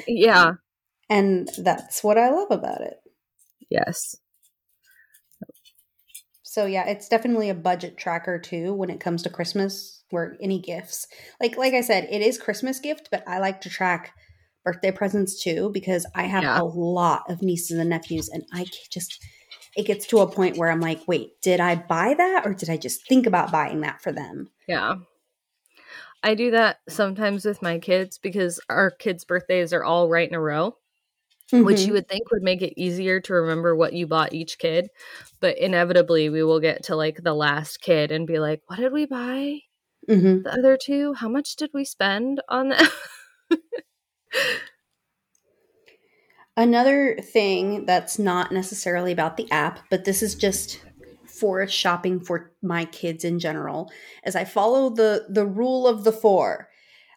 Yeah. 0.06 0.52
and 1.10 1.50
that's 1.58 2.02
what 2.02 2.16
I 2.16 2.30
love 2.30 2.50
about 2.50 2.80
it. 2.80 2.96
Yes. 3.68 4.16
So 6.42 6.64
yeah, 6.64 6.86
it's 6.88 7.08
definitely 7.08 7.50
a 7.50 7.54
budget 7.54 7.98
tracker 7.98 8.38
too 8.38 8.72
when 8.72 8.88
it 8.88 9.00
comes 9.00 9.22
to 9.24 9.30
Christmas 9.30 9.93
or 10.12 10.36
any 10.40 10.60
gifts. 10.60 11.06
Like 11.40 11.56
like 11.56 11.74
I 11.74 11.80
said, 11.80 12.08
it 12.10 12.22
is 12.22 12.38
Christmas 12.38 12.78
gift, 12.80 13.08
but 13.10 13.26
I 13.28 13.38
like 13.38 13.60
to 13.62 13.70
track 13.70 14.14
birthday 14.64 14.92
presents 14.92 15.42
too 15.42 15.70
because 15.72 16.06
I 16.14 16.24
have 16.24 16.44
Yeah. 16.44 16.60
a 16.60 16.64
lot 16.64 17.24
of 17.30 17.42
nieces 17.42 17.78
and 17.78 17.90
nephews 17.90 18.28
and 18.28 18.44
I 18.52 18.66
just 18.90 19.22
it 19.76 19.86
gets 19.86 20.06
to 20.06 20.20
a 20.20 20.30
point 20.30 20.56
where 20.56 20.70
I'm 20.70 20.80
like, 20.80 21.06
wait, 21.08 21.40
did 21.42 21.60
I 21.60 21.74
buy 21.74 22.14
that 22.14 22.46
or 22.46 22.54
did 22.54 22.70
I 22.70 22.76
just 22.76 23.06
think 23.08 23.26
about 23.26 23.50
buying 23.52 23.80
that 23.80 24.00
for 24.02 24.12
them? 24.12 24.50
Yeah. 24.66 24.96
I 26.22 26.34
do 26.34 26.50
that 26.52 26.78
sometimes 26.88 27.44
with 27.44 27.60
my 27.62 27.78
kids 27.78 28.18
because 28.18 28.58
our 28.68 28.90
kids' 28.90 29.24
birthdays 29.24 29.72
are 29.72 29.84
all 29.84 30.08
right 30.08 30.28
in 30.28 30.34
a 30.34 30.40
row, 30.40 30.76
which 31.60 31.80
Mhm. 31.80 31.86
you 31.86 31.94
would 31.94 32.08
think 32.08 32.30
would 32.30 32.42
make 32.42 32.62
it 32.62 32.80
easier 32.80 33.20
to 33.22 33.34
remember 33.34 33.76
what 33.76 33.94
you 33.94 34.06
bought 34.06 34.34
each 34.34 34.58
kid. 34.58 34.90
But 35.40 35.58
inevitably, 35.58 36.30
we 36.30 36.42
will 36.44 36.60
get 36.60 36.84
to 36.84 36.96
like 36.96 37.22
the 37.22 37.34
last 37.34 37.80
kid 37.82 38.12
and 38.12 38.26
be 38.26 38.38
like, 38.40 38.62
what 38.68 38.78
did 38.78 38.92
we 38.92 39.06
buy? 39.06 39.60
Mhm. 40.08 40.44
The 40.44 40.52
other 40.52 40.76
two? 40.78 41.12
How 41.14 41.28
much 41.28 41.56
did 41.56 41.70
we 41.74 41.84
spend 41.84 42.40
on 42.48 42.68
that? 42.70 42.90
Another 46.56 47.16
thing 47.20 47.84
that's 47.84 48.18
not 48.18 48.52
necessarily 48.52 49.10
about 49.10 49.36
the 49.36 49.50
app, 49.50 49.80
but 49.90 50.04
this 50.04 50.22
is 50.22 50.36
just 50.36 50.80
for 51.26 51.66
shopping 51.66 52.20
for 52.20 52.52
my 52.62 52.84
kids 52.84 53.24
in 53.24 53.40
general, 53.40 53.90
is 54.24 54.36
I 54.36 54.44
follow 54.44 54.88
the 54.90 55.26
the 55.28 55.44
rule 55.46 55.88
of 55.88 56.04
the 56.04 56.12
four. 56.12 56.68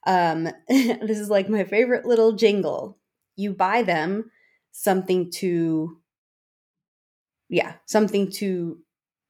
Um, 0.07 0.49
this 0.67 1.19
is 1.19 1.29
like 1.29 1.49
my 1.49 1.63
favorite 1.65 2.05
little 2.05 2.31
jingle. 2.31 2.97
You 3.35 3.53
buy 3.53 3.83
them 3.83 4.31
something 4.71 5.29
to, 5.33 5.97
yeah, 7.49 7.73
something 7.85 8.31
to, 8.31 8.77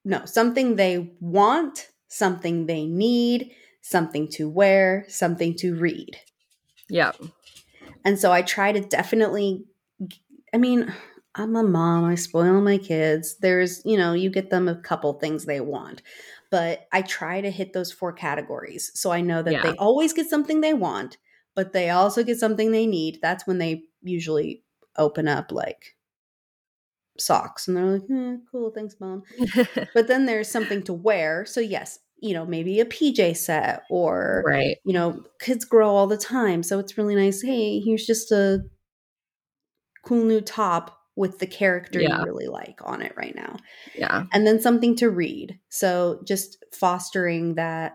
no, 0.04 0.24
something 0.24 0.76
they 0.76 1.12
want, 1.20 1.88
something 2.08 2.66
they 2.66 2.86
need, 2.86 3.52
something 3.82 4.28
to 4.28 4.48
wear, 4.48 5.04
something 5.08 5.54
to 5.56 5.74
read. 5.74 6.16
yeah. 6.88 7.12
And 8.04 8.18
so 8.18 8.32
I 8.32 8.42
try 8.42 8.72
to 8.72 8.80
definitely, 8.80 9.64
I 10.52 10.58
mean, 10.58 10.92
I'm 11.34 11.56
a 11.56 11.62
mom, 11.62 12.04
I 12.04 12.14
spoil 12.14 12.60
my 12.60 12.78
kids. 12.78 13.36
There's, 13.38 13.82
you 13.84 13.96
know, 13.96 14.12
you 14.12 14.30
get 14.30 14.50
them 14.50 14.68
a 14.68 14.76
couple 14.80 15.12
things 15.14 15.44
they 15.44 15.60
want, 15.60 16.02
but 16.50 16.86
I 16.92 17.02
try 17.02 17.40
to 17.40 17.50
hit 17.50 17.72
those 17.72 17.92
four 17.92 18.12
categories. 18.12 18.90
So 18.94 19.10
I 19.10 19.20
know 19.20 19.42
that 19.42 19.52
Yeah. 19.52 19.62
they 19.62 19.76
always 19.76 20.12
get 20.12 20.28
something 20.28 20.60
they 20.60 20.74
want, 20.74 21.18
but 21.54 21.72
they 21.72 21.90
also 21.90 22.22
get 22.24 22.38
something 22.38 22.72
they 22.72 22.86
need. 22.86 23.18
That's 23.22 23.46
when 23.46 23.58
they 23.58 23.84
usually 24.02 24.64
open 24.96 25.28
up 25.28 25.52
like 25.52 25.96
socks 27.18 27.68
and 27.68 27.76
they're 27.76 27.84
like, 27.84 28.02
eh, 28.10 28.36
cool, 28.50 28.70
thanks, 28.74 28.96
mom. 29.00 29.22
But 29.94 30.08
then 30.08 30.26
there's 30.26 30.48
something 30.48 30.82
to 30.84 30.92
wear. 30.92 31.44
So, 31.44 31.60
yes, 31.60 31.98
you 32.20 32.34
know, 32.34 32.44
maybe 32.46 32.80
a 32.80 32.84
PJ 32.84 33.36
set 33.36 33.82
or 33.90 34.42
right. 34.46 34.76
you 34.84 34.92
know, 34.92 35.22
kids 35.40 35.64
grow 35.64 35.88
all 35.90 36.06
the 36.06 36.16
time. 36.16 36.62
So 36.62 36.78
it's 36.78 36.98
really 36.98 37.14
nice. 37.14 37.42
Hey, 37.42 37.80
here's 37.80 38.06
just 38.06 38.32
a 38.32 38.60
cool 40.04 40.24
new 40.24 40.40
top 40.40 40.96
with 41.16 41.38
the 41.40 41.46
character 41.46 42.00
Yeah. 42.00 42.18
you 42.20 42.24
really 42.24 42.46
like 42.46 42.80
on 42.84 43.02
it 43.02 43.12
right 43.16 43.34
now. 43.34 43.56
Yeah. 43.96 44.24
And 44.32 44.46
then 44.46 44.60
something 44.60 44.94
to 44.96 45.10
read. 45.10 45.58
So 45.68 46.20
just 46.24 46.64
fostering 46.72 47.56
that 47.56 47.94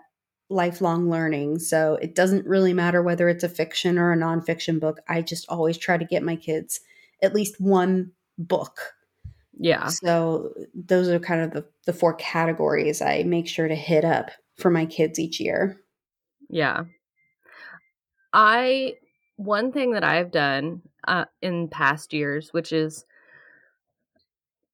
lifelong 0.49 1.09
learning. 1.09 1.59
So 1.59 1.97
it 2.01 2.15
doesn't 2.15 2.45
really 2.45 2.73
matter 2.73 3.01
whether 3.01 3.29
it's 3.29 3.43
a 3.43 3.49
fiction 3.49 3.97
or 3.97 4.11
a 4.11 4.17
nonfiction 4.17 4.79
book. 4.79 4.99
I 5.07 5.21
just 5.21 5.47
always 5.49 5.77
try 5.77 5.97
to 5.97 6.05
get 6.05 6.21
my 6.21 6.35
kids 6.35 6.81
at 7.21 7.33
least 7.33 7.55
one 7.59 8.11
book. 8.37 8.93
Yeah. 9.57 9.88
So 9.88 10.53
those 10.74 11.07
are 11.10 11.19
kind 11.19 11.41
of 11.41 11.51
the, 11.51 11.65
the 11.86 11.93
four 11.93 12.13
categories 12.15 13.01
I 13.01 13.24
make 13.24 13.48
sure 13.48 13.67
to 13.67 13.75
hit 13.75 14.03
up 14.03 14.31
for 14.57 14.69
my 14.69 14.86
kids 14.86 15.19
each 15.19 15.39
year. 15.39 15.79
Yeah. 16.50 16.86
I 18.33 18.95
one 19.38 19.72
thing 19.72 19.91
that 19.93 20.03
I've 20.03 20.31
done 20.31 20.81
uh, 21.07 21.25
in 21.41 21.67
past 21.67 22.13
years, 22.13 22.51
which 22.53 22.72
is 22.72 23.05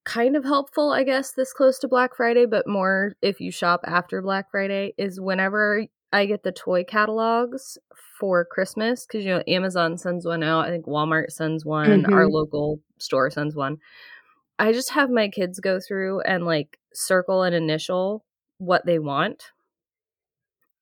kind 0.06 0.36
of 0.36 0.44
helpful, 0.44 0.92
I 0.92 1.04
guess, 1.04 1.32
this 1.32 1.54
close 1.54 1.80
to 1.80 1.88
Black 1.88 2.16
Friday, 2.16 2.46
but 2.46 2.68
more 2.68 3.14
if 3.22 3.40
you 3.40 3.52
shop 3.52 3.82
after 3.86 4.22
Black 4.22 4.50
Friday, 4.52 4.94
is 4.98 5.20
whenever 5.20 5.86
I 6.12 6.26
get 6.26 6.44
the 6.44 6.52
toy 6.52 6.84
catalogs 6.84 7.78
for 8.20 8.44
Christmas, 8.46 9.06
because 9.06 9.26
you 9.26 9.32
know 9.32 9.44
Amazon 9.48 9.98
sends 9.98 10.26
one 10.26 10.44
out, 10.44 10.66
I 10.66 10.70
think 10.72 10.86
Walmart 10.86 11.32
sends 11.32 11.64
one, 11.66 12.06
our 12.06 12.26
Mhm. 12.26 12.32
local 12.32 12.80
store 12.98 13.30
sends 13.30 13.56
one. 13.56 13.78
I 14.60 14.74
just 14.74 14.92
have 14.92 15.10
my 15.10 15.30
kids 15.30 15.60
go 15.60 15.80
through 15.80 16.22
and 16.22 16.46
like 16.46 16.78
circle 16.94 17.44
and 17.44 17.56
initial 17.56 18.26
what 18.58 18.86
they 18.86 19.00
want 19.00 19.52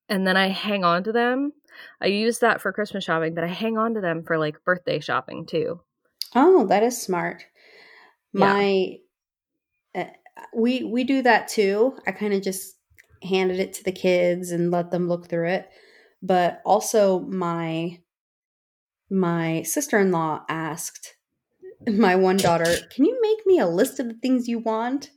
and 0.10 0.26
then 0.26 0.38
I 0.38 0.48
hang 0.48 0.84
on 0.84 1.04
to 1.04 1.12
them. 1.12 1.54
I 2.02 2.08
use 2.08 2.40
that 2.40 2.62
for 2.62 2.72
Christmas 2.72 3.04
shopping, 3.04 3.34
but 3.34 3.44
I 3.44 3.48
hang 3.48 3.78
on 3.78 3.94
to 3.96 4.02
them 4.02 4.24
for 4.24 4.38
like 4.38 4.64
birthday 4.64 5.00
shopping 5.00 5.46
too. 5.46 5.82
Oh, 6.36 6.66
that 6.68 6.84
is 6.84 7.00
smart. 7.00 7.46
Yeah. 8.34 8.54
My 8.54 8.98
uh, 9.96 10.06
we 10.56 10.84
we 10.84 11.04
do 11.04 11.22
that 11.24 11.48
too. 11.48 11.98
I 12.06 12.12
kind 12.12 12.34
of 12.34 12.42
just 12.42 12.76
handed 13.24 13.60
it 13.60 13.74
to 13.74 13.84
the 13.84 13.92
kids 13.92 14.52
and 14.52 14.72
let 14.72 14.92
them 14.92 15.08
look 15.08 15.28
through 15.28 15.50
it. 15.50 15.70
But 16.22 16.62
also 16.66 17.20
my 17.20 18.00
my 19.10 19.64
sister-in-law 19.64 20.46
asked 20.50 21.16
my 21.88 22.16
one 22.16 22.38
daughter, 22.38 22.76
"Can 22.94 23.06
you 23.06 23.18
make 23.22 23.46
me 23.46 23.60
a 23.60 23.68
list 23.68 24.00
of 24.00 24.08
the 24.08 24.16
things 24.16 24.48
you 24.48 24.60
want?" 24.60 25.12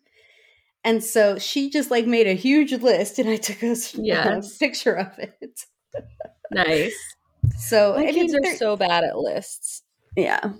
And 0.84 1.04
so 1.04 1.38
she 1.38 1.68
just 1.68 1.90
like 1.90 2.06
made 2.06 2.26
a 2.26 2.32
huge 2.32 2.72
list 2.72 3.18
and 3.18 3.28
I 3.28 3.36
took 3.36 3.62
a, 3.62 3.76
yes. 3.94 4.56
a 4.56 4.58
picture 4.58 4.94
of 4.94 5.18
it. 5.18 5.60
nice. 6.50 6.96
So 7.56 7.94
my 7.96 8.06
I 8.06 8.12
kids 8.12 8.34
mean, 8.34 8.46
are 8.46 8.56
so 8.56 8.76
bad 8.76 9.02
at 9.02 9.16
lists. 9.16 9.82
Yeah. 10.14 10.52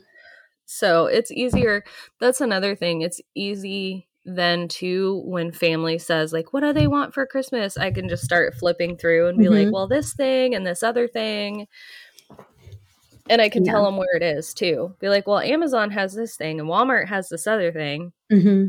So 0.65 1.05
it's 1.07 1.31
easier. 1.31 1.85
That's 2.21 2.41
another 2.41 2.75
thing. 2.75 3.03
It's 3.03 3.21
easy 3.35 4.09
then 4.25 4.69
too 4.69 5.23
when 5.25 5.51
family 5.51 5.99
says 5.99 6.33
like 6.33 6.53
what 6.53 6.61
do 6.61 6.73
they 6.73 6.87
want 6.87 7.15
for 7.15 7.27
christmas 7.27 7.79
i 7.79 7.91
can 7.91 8.07
just 8.07 8.23
start 8.23 8.55
flipping 8.55 8.97
through 8.97 9.29
and 9.29 9.39
be 9.39 9.45
mm-hmm. 9.45 9.65
like 9.65 9.73
well 9.73 9.89
this 9.89 10.13
thing 10.13 10.55
and 10.55 10.67
this 10.67 10.83
other 10.83 11.09
thing 11.09 11.67
and 13.31 13.41
i 13.41 13.49
can 13.49 13.65
yeah. 13.65 13.73
tell 13.73 13.85
them 13.85 13.97
where 13.97 14.15
it 14.15 14.23
is 14.23 14.53
too 14.53 14.95
be 15.01 15.09
like 15.09 15.27
well 15.27 15.41
amazon 15.41 15.91
has 15.91 16.15
this 16.15 16.37
thing 16.37 16.61
and 16.61 16.69
walmart 16.69 17.09
has 17.09 17.29
this 17.29 17.47
other 17.47 17.73
thing 17.73 18.13
mm-hmm. 18.31 18.67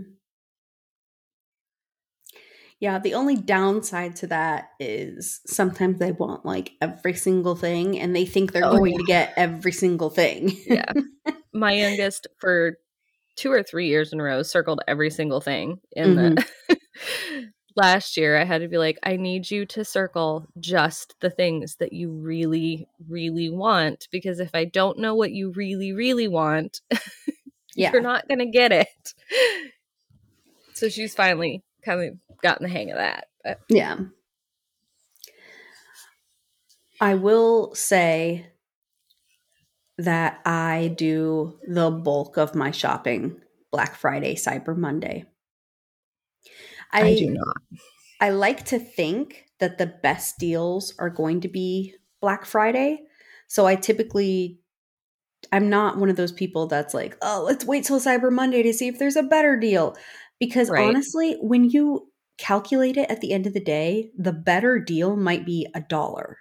Yeah, 2.81 2.97
the 2.97 3.13
only 3.13 3.35
downside 3.35 4.15
to 4.17 4.27
that 4.27 4.71
is 4.79 5.41
sometimes 5.45 5.99
they 5.99 6.13
want 6.13 6.47
like 6.47 6.71
every 6.81 7.13
single 7.13 7.55
thing 7.55 7.99
and 7.99 8.15
they 8.15 8.25
think 8.25 8.51
they're 8.51 8.65
oh, 8.65 8.75
going 8.75 8.93
yeah. 8.93 8.97
to 8.97 9.03
get 9.03 9.33
every 9.37 9.71
single 9.71 10.09
thing. 10.09 10.57
yeah. 10.65 10.91
My 11.53 11.73
youngest 11.73 12.25
for 12.39 12.79
two 13.35 13.51
or 13.51 13.61
three 13.61 13.87
years 13.87 14.11
in 14.11 14.19
a 14.19 14.23
row 14.23 14.41
circled 14.41 14.81
every 14.87 15.11
single 15.11 15.41
thing 15.41 15.79
in 15.91 16.15
mm-hmm. 16.15 16.35
the 16.69 17.51
last 17.75 18.17
year 18.17 18.37
I 18.37 18.43
had 18.43 18.61
to 18.61 18.67
be 18.67 18.77
like 18.77 18.99
I 19.03 19.15
need 19.15 19.49
you 19.49 19.65
to 19.67 19.85
circle 19.85 20.47
just 20.59 21.15
the 21.21 21.29
things 21.29 21.77
that 21.77 21.93
you 21.93 22.11
really 22.11 22.87
really 23.07 23.49
want 23.49 24.07
because 24.11 24.39
if 24.39 24.53
I 24.53 24.65
don't 24.65 24.99
know 24.99 25.15
what 25.15 25.31
you 25.31 25.51
really 25.51 25.93
really 25.93 26.27
want 26.27 26.81
yeah. 27.75 27.91
you're 27.93 28.01
not 28.01 28.27
going 28.27 28.39
to 28.39 28.45
get 28.45 28.71
it. 28.71 29.13
So 30.73 30.89
she's 30.89 31.13
finally 31.13 31.63
kind 31.83 32.01
of 32.01 32.39
gotten 32.41 32.63
the 32.63 32.73
hang 32.73 32.91
of 32.91 32.97
that. 32.97 33.27
But. 33.43 33.59
Yeah. 33.69 33.97
I 36.99 37.15
will 37.15 37.73
say 37.73 38.47
that 39.97 40.39
I 40.45 40.93
do 40.95 41.59
the 41.67 41.91
bulk 41.91 42.37
of 42.37 42.55
my 42.55 42.71
shopping 42.71 43.41
Black 43.71 43.95
Friday, 43.95 44.35
Cyber 44.35 44.75
Monday. 44.75 45.25
I, 46.91 47.01
I 47.01 47.15
do 47.15 47.29
not. 47.29 47.57
I 48.19 48.29
like 48.29 48.65
to 48.65 48.79
think 48.79 49.45
that 49.59 49.77
the 49.77 49.87
best 49.87 50.37
deals 50.37 50.93
are 50.99 51.09
going 51.09 51.41
to 51.41 51.47
be 51.47 51.95
Black 52.21 52.45
Friday. 52.45 53.01
So 53.47 53.65
I 53.65 53.75
typically 53.75 54.59
I'm 55.51 55.69
not 55.69 55.97
one 55.97 56.09
of 56.09 56.15
those 56.15 56.31
people 56.31 56.67
that's 56.67 56.93
like, 56.93 57.17
"Oh, 57.21 57.43
let's 57.45 57.65
wait 57.65 57.83
till 57.83 57.99
Cyber 57.99 58.31
Monday 58.31 58.63
to 58.63 58.73
see 58.73 58.87
if 58.87 58.99
there's 58.99 59.15
a 59.15 59.23
better 59.23 59.57
deal." 59.57 59.95
Because 60.39 60.69
right. 60.69 60.87
honestly, 60.87 61.37
when 61.41 61.65
you 61.65 62.11
calculate 62.37 62.97
it 62.97 63.09
at 63.09 63.21
the 63.21 63.33
end 63.33 63.47
of 63.47 63.53
the 63.53 63.59
day, 63.59 64.11
the 64.17 64.33
better 64.33 64.79
deal 64.79 65.15
might 65.15 65.45
be 65.45 65.67
a 65.75 65.81
dollar. 65.81 66.37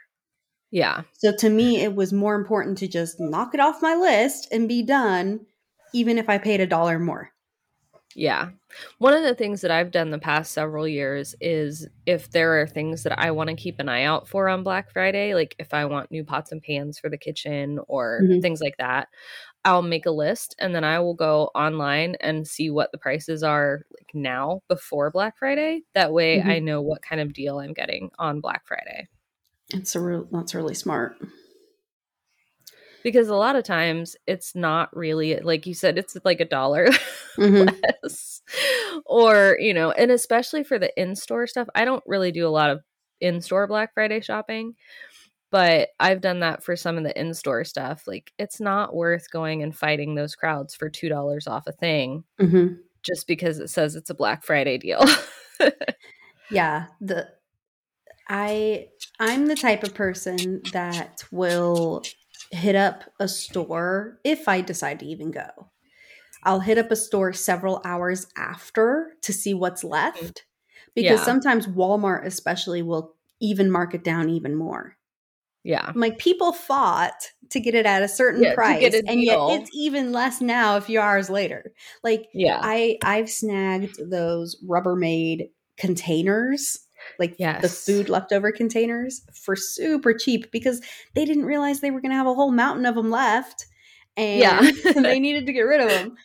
Yeah. 0.70 1.02
So 1.14 1.34
to 1.36 1.50
me, 1.50 1.80
it 1.80 1.94
was 1.94 2.12
more 2.12 2.34
important 2.34 2.78
to 2.78 2.88
just 2.88 3.18
knock 3.18 3.54
it 3.54 3.60
off 3.60 3.82
my 3.82 3.94
list 3.94 4.48
and 4.52 4.68
be 4.68 4.82
done, 4.82 5.40
even 5.92 6.16
if 6.16 6.28
I 6.28 6.38
paid 6.38 6.60
a 6.60 6.66
dollar 6.66 6.98
more. 6.98 7.30
Yeah. 8.14 8.50
One 8.98 9.14
of 9.14 9.22
the 9.22 9.34
things 9.34 9.60
that 9.60 9.70
I've 9.70 9.92
done 9.92 10.10
the 10.10 10.18
past 10.18 10.52
several 10.52 10.86
years 10.86 11.34
is 11.40 11.86
if 12.06 12.30
there 12.30 12.60
are 12.60 12.66
things 12.66 13.04
that 13.04 13.18
I 13.18 13.30
want 13.30 13.50
to 13.50 13.56
keep 13.56 13.78
an 13.78 13.88
eye 13.88 14.02
out 14.02 14.28
for 14.28 14.48
on 14.48 14.64
Black 14.64 14.90
Friday, 14.90 15.34
like 15.34 15.54
if 15.58 15.72
I 15.72 15.84
want 15.84 16.10
new 16.10 16.24
pots 16.24 16.50
and 16.50 16.62
pans 16.62 16.98
for 16.98 17.08
the 17.08 17.18
kitchen 17.18 17.78
or 17.86 18.20
mm-hmm. 18.22 18.40
things 18.40 18.60
like 18.60 18.76
that, 18.78 19.08
I'll 19.64 19.82
make 19.82 20.06
a 20.06 20.10
list 20.10 20.56
and 20.58 20.74
then 20.74 20.84
I 20.84 20.98
will 21.00 21.14
go 21.14 21.50
online 21.54 22.16
and 22.20 22.46
see 22.46 22.70
what 22.70 22.90
the 22.92 22.98
prices 22.98 23.42
are 23.42 23.82
like 23.96 24.10
now 24.14 24.62
before 24.68 25.10
Black 25.10 25.38
Friday. 25.38 25.82
That 25.94 26.12
way 26.12 26.38
mm-hmm. 26.38 26.50
I 26.50 26.58
know 26.58 26.80
what 26.80 27.02
kind 27.02 27.20
of 27.20 27.32
deal 27.32 27.60
I'm 27.60 27.74
getting 27.74 28.10
on 28.18 28.40
Black 28.40 28.66
Friday. 28.66 29.08
It's 29.72 29.94
a 29.94 30.00
real 30.00 30.26
that's 30.32 30.54
really 30.54 30.74
smart. 30.74 31.16
Because 33.02 33.28
a 33.28 33.34
lot 33.34 33.56
of 33.56 33.64
times 33.64 34.16
it's 34.26 34.54
not 34.54 34.94
really 34.94 35.38
like 35.40 35.66
you 35.66 35.74
said, 35.74 35.98
it's 35.98 36.16
like 36.24 36.40
a 36.40 36.44
dollar 36.44 36.88
mm-hmm. 37.36 37.68
less. 38.02 38.42
Or, 39.06 39.56
you 39.60 39.72
know, 39.72 39.90
and 39.92 40.10
especially 40.10 40.64
for 40.64 40.78
the 40.78 40.92
in-store 41.00 41.46
stuff, 41.46 41.68
I 41.74 41.84
don't 41.84 42.02
really 42.06 42.32
do 42.32 42.46
a 42.46 42.50
lot 42.50 42.70
of 42.70 42.80
in-store 43.20 43.66
Black 43.66 43.94
Friday 43.94 44.20
shopping 44.20 44.74
but 45.50 45.88
I've 45.98 46.20
done 46.20 46.40
that 46.40 46.62
for 46.62 46.76
some 46.76 46.96
of 46.96 47.04
the 47.04 47.18
in 47.18 47.34
store 47.34 47.64
stuff. 47.64 48.04
Like, 48.06 48.32
it's 48.38 48.60
not 48.60 48.94
worth 48.94 49.30
going 49.30 49.62
and 49.62 49.76
fighting 49.76 50.14
those 50.14 50.34
crowds 50.34 50.74
for 50.74 50.88
$2 50.88 51.48
off 51.48 51.66
a 51.66 51.72
thing 51.72 52.24
mm-hmm. 52.40 52.74
just 53.02 53.26
because 53.26 53.58
it 53.58 53.68
says 53.68 53.96
it's 53.96 54.10
a 54.10 54.14
Black 54.14 54.44
Friday 54.44 54.78
deal. 54.78 55.04
yeah. 56.50 56.86
The, 57.00 57.28
I, 58.28 58.88
I'm 59.18 59.46
the 59.46 59.56
type 59.56 59.82
of 59.82 59.92
person 59.92 60.62
that 60.72 61.24
will 61.32 62.02
hit 62.50 62.74
up 62.74 63.04
a 63.18 63.28
store 63.28 64.18
if 64.24 64.48
I 64.48 64.60
decide 64.60 65.00
to 65.00 65.06
even 65.06 65.30
go. 65.30 65.48
I'll 66.42 66.60
hit 66.60 66.78
up 66.78 66.90
a 66.90 66.96
store 66.96 67.32
several 67.32 67.80
hours 67.84 68.26
after 68.36 69.14
to 69.22 69.32
see 69.32 69.54
what's 69.54 69.84
left 69.84 70.46
because 70.94 71.20
yeah. 71.20 71.24
sometimes 71.24 71.66
Walmart, 71.66 72.24
especially, 72.24 72.82
will 72.82 73.14
even 73.40 73.70
mark 73.70 73.94
it 73.94 74.04
down 74.04 74.28
even 74.30 74.54
more. 74.54 74.96
Yeah. 75.62 75.84
I'm 75.86 76.00
like 76.00 76.18
people 76.18 76.52
fought 76.52 77.32
to 77.50 77.60
get 77.60 77.74
it 77.74 77.84
at 77.84 78.02
a 78.02 78.08
certain 78.08 78.42
yeah, 78.42 78.54
price 78.54 78.94
and 79.06 79.22
yet 79.22 79.38
it's 79.50 79.70
even 79.74 80.10
less 80.10 80.40
now 80.40 80.78
a 80.78 80.80
few 80.80 80.98
hours 80.98 81.28
later. 81.28 81.72
Like 82.02 82.28
yeah. 82.32 82.60
I 82.62 82.96
I've 83.04 83.28
snagged 83.28 83.98
those 84.10 84.56
Rubbermaid 84.66 85.50
containers 85.76 86.78
like 87.18 87.36
yes. 87.38 87.62
the 87.62 87.68
food 87.68 88.08
leftover 88.08 88.52
containers 88.52 89.22
for 89.32 89.56
super 89.56 90.12
cheap 90.12 90.50
because 90.50 90.80
they 91.14 91.24
didn't 91.24 91.44
realize 91.44 91.80
they 91.80 91.90
were 91.90 92.00
going 92.00 92.10
to 92.10 92.16
have 92.16 92.26
a 92.26 92.34
whole 92.34 92.52
mountain 92.52 92.86
of 92.86 92.94
them 92.94 93.10
left 93.10 93.66
and 94.16 94.40
yeah. 94.84 94.92
they 94.94 95.20
needed 95.20 95.46
to 95.46 95.52
get 95.52 95.62
rid 95.62 95.80
of 95.80 95.88
them. 95.88 96.16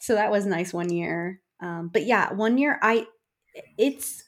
So 0.00 0.14
that 0.14 0.30
was 0.30 0.46
nice 0.46 0.72
one 0.72 0.90
year. 0.90 1.40
Um, 1.60 1.90
but 1.92 2.06
yeah, 2.06 2.32
one 2.32 2.58
year 2.58 2.78
I 2.82 3.06
it's 3.76 4.24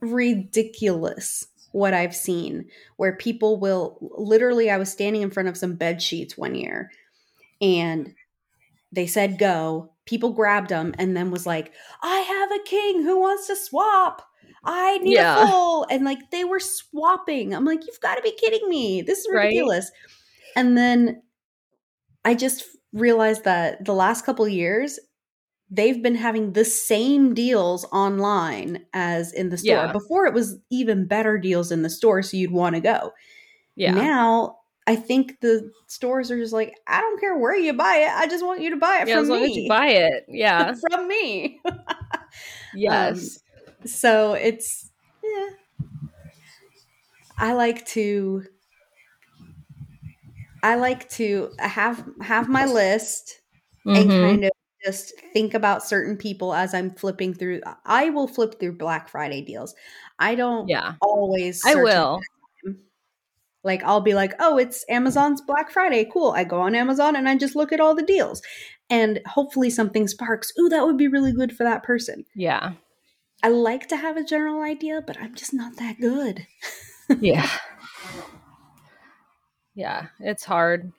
ridiculous 0.00 1.46
what 1.72 1.94
I've 1.94 2.14
seen 2.14 2.66
where 2.96 3.16
people 3.16 3.58
will 3.58 3.98
literally 4.16 4.70
I 4.70 4.76
was 4.76 4.90
standing 4.90 5.22
in 5.22 5.30
front 5.30 5.48
of 5.48 5.56
some 5.56 5.74
bed 5.74 6.02
sheets 6.02 6.36
one 6.36 6.54
year 6.54 6.90
and 7.60 8.14
they 8.90 9.06
said 9.06 9.38
go 9.38 9.92
people 10.04 10.32
grabbed 10.32 10.68
them 10.68 10.94
and 10.98 11.16
then 11.16 11.30
was 11.30 11.46
like 11.46 11.72
I 12.02 12.18
have 12.18 12.52
a 12.52 12.64
king 12.64 13.02
who 13.02 13.20
wants 13.20 13.46
to 13.46 13.56
swap 13.56 14.22
I 14.64 14.98
need 14.98 15.14
yeah. 15.14 15.42
a 15.42 15.46
full 15.46 15.86
and 15.90 16.04
like 16.04 16.30
they 16.30 16.44
were 16.44 16.60
swapping 16.60 17.54
I'm 17.54 17.64
like 17.64 17.86
you've 17.86 18.00
got 18.00 18.16
to 18.16 18.22
be 18.22 18.32
kidding 18.32 18.68
me 18.68 19.02
this 19.02 19.20
is 19.20 19.28
ridiculous 19.30 19.90
right? 19.90 20.14
and 20.56 20.76
then 20.76 21.22
I 22.24 22.34
just 22.34 22.64
realized 22.92 23.44
that 23.44 23.84
the 23.84 23.94
last 23.94 24.24
couple 24.24 24.46
years 24.46 24.98
they've 25.72 26.02
been 26.02 26.14
having 26.14 26.52
the 26.52 26.66
same 26.66 27.32
deals 27.32 27.86
online 27.92 28.84
as 28.92 29.32
in 29.32 29.48
the 29.48 29.56
store. 29.56 29.86
Yeah. 29.86 29.92
Before 29.92 30.26
it 30.26 30.34
was 30.34 30.58
even 30.70 31.06
better 31.06 31.38
deals 31.38 31.72
in 31.72 31.80
the 31.80 31.88
store, 31.88 32.22
so 32.22 32.36
you'd 32.36 32.52
want 32.52 32.74
to 32.74 32.80
go. 32.80 33.12
Yeah. 33.74 33.92
Now 33.94 34.58
I 34.86 34.96
think 34.96 35.40
the 35.40 35.70
stores 35.86 36.30
are 36.30 36.38
just 36.38 36.52
like, 36.52 36.74
I 36.86 37.00
don't 37.00 37.20
care 37.20 37.38
where 37.38 37.56
you 37.56 37.72
buy 37.72 37.96
it. 37.96 38.10
I 38.10 38.26
just 38.26 38.44
want 38.44 38.60
you 38.60 38.70
to 38.70 38.76
buy 38.76 39.00
it 39.00 39.08
yeah, 39.08 39.14
from 39.14 39.22
as 39.22 39.28
long 39.30 39.40
me. 39.40 39.50
As 39.50 39.56
you 39.56 39.68
buy 39.68 39.86
it. 39.88 40.24
Yeah. 40.28 40.74
from 40.90 41.08
me. 41.08 41.60
yes. 42.74 43.36
Um, 43.36 43.42
so 43.84 44.34
it's 44.34 44.90
yeah. 45.22 45.48
I 47.38 47.54
like 47.54 47.86
to 47.88 48.44
I 50.62 50.76
like 50.76 51.08
to 51.10 51.50
have 51.58 52.04
have 52.20 52.48
my 52.48 52.66
list 52.66 53.40
mm-hmm. 53.86 53.96
and 53.96 54.10
kind 54.10 54.44
of 54.44 54.50
just 54.84 55.12
think 55.32 55.54
about 55.54 55.84
certain 55.84 56.16
people 56.16 56.54
as 56.54 56.74
I'm 56.74 56.90
flipping 56.90 57.34
through. 57.34 57.60
I 57.84 58.10
will 58.10 58.28
flip 58.28 58.58
through 58.58 58.78
Black 58.78 59.08
Friday 59.08 59.42
deals. 59.42 59.74
I 60.18 60.34
don't 60.34 60.68
yeah. 60.68 60.94
always 61.00 61.62
I 61.66 61.74
will. 61.76 62.20
Like 63.64 63.84
I'll 63.84 64.00
be 64.00 64.14
like, 64.14 64.34
"Oh, 64.40 64.58
it's 64.58 64.84
Amazon's 64.88 65.40
Black 65.40 65.70
Friday. 65.70 66.08
Cool." 66.12 66.32
I 66.32 66.42
go 66.44 66.60
on 66.60 66.74
Amazon 66.74 67.14
and 67.14 67.28
I 67.28 67.36
just 67.36 67.54
look 67.54 67.72
at 67.72 67.80
all 67.80 67.94
the 67.94 68.02
deals. 68.02 68.42
And 68.90 69.20
hopefully 69.26 69.70
something 69.70 70.08
sparks. 70.08 70.52
Ooh, 70.60 70.68
that 70.68 70.84
would 70.84 70.96
be 70.96 71.08
really 71.08 71.32
good 71.32 71.56
for 71.56 71.64
that 71.64 71.82
person. 71.82 72.24
Yeah. 72.34 72.72
I 73.42 73.48
like 73.48 73.88
to 73.88 73.96
have 73.96 74.16
a 74.16 74.24
general 74.24 74.62
idea, 74.62 75.02
but 75.04 75.18
I'm 75.20 75.34
just 75.34 75.52
not 75.52 75.76
that 75.76 76.00
good. 76.00 76.46
yeah. 77.20 77.48
Yeah, 79.74 80.08
it's 80.20 80.44
hard 80.44 80.92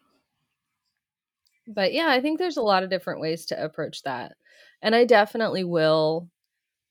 but 1.68 1.94
yeah, 1.94 2.08
I 2.10 2.22
think 2.22 2.40
there's 2.40 2.58
a 2.58 2.62
lot 2.62 2.84
of 2.84 2.90
different 2.90 3.22
ways 3.22 3.46
to 3.48 3.64
approach 3.64 4.04
that. 4.04 4.34
And 4.82 4.96
I 4.96 5.06
definitely 5.06 5.64
will 5.64 6.30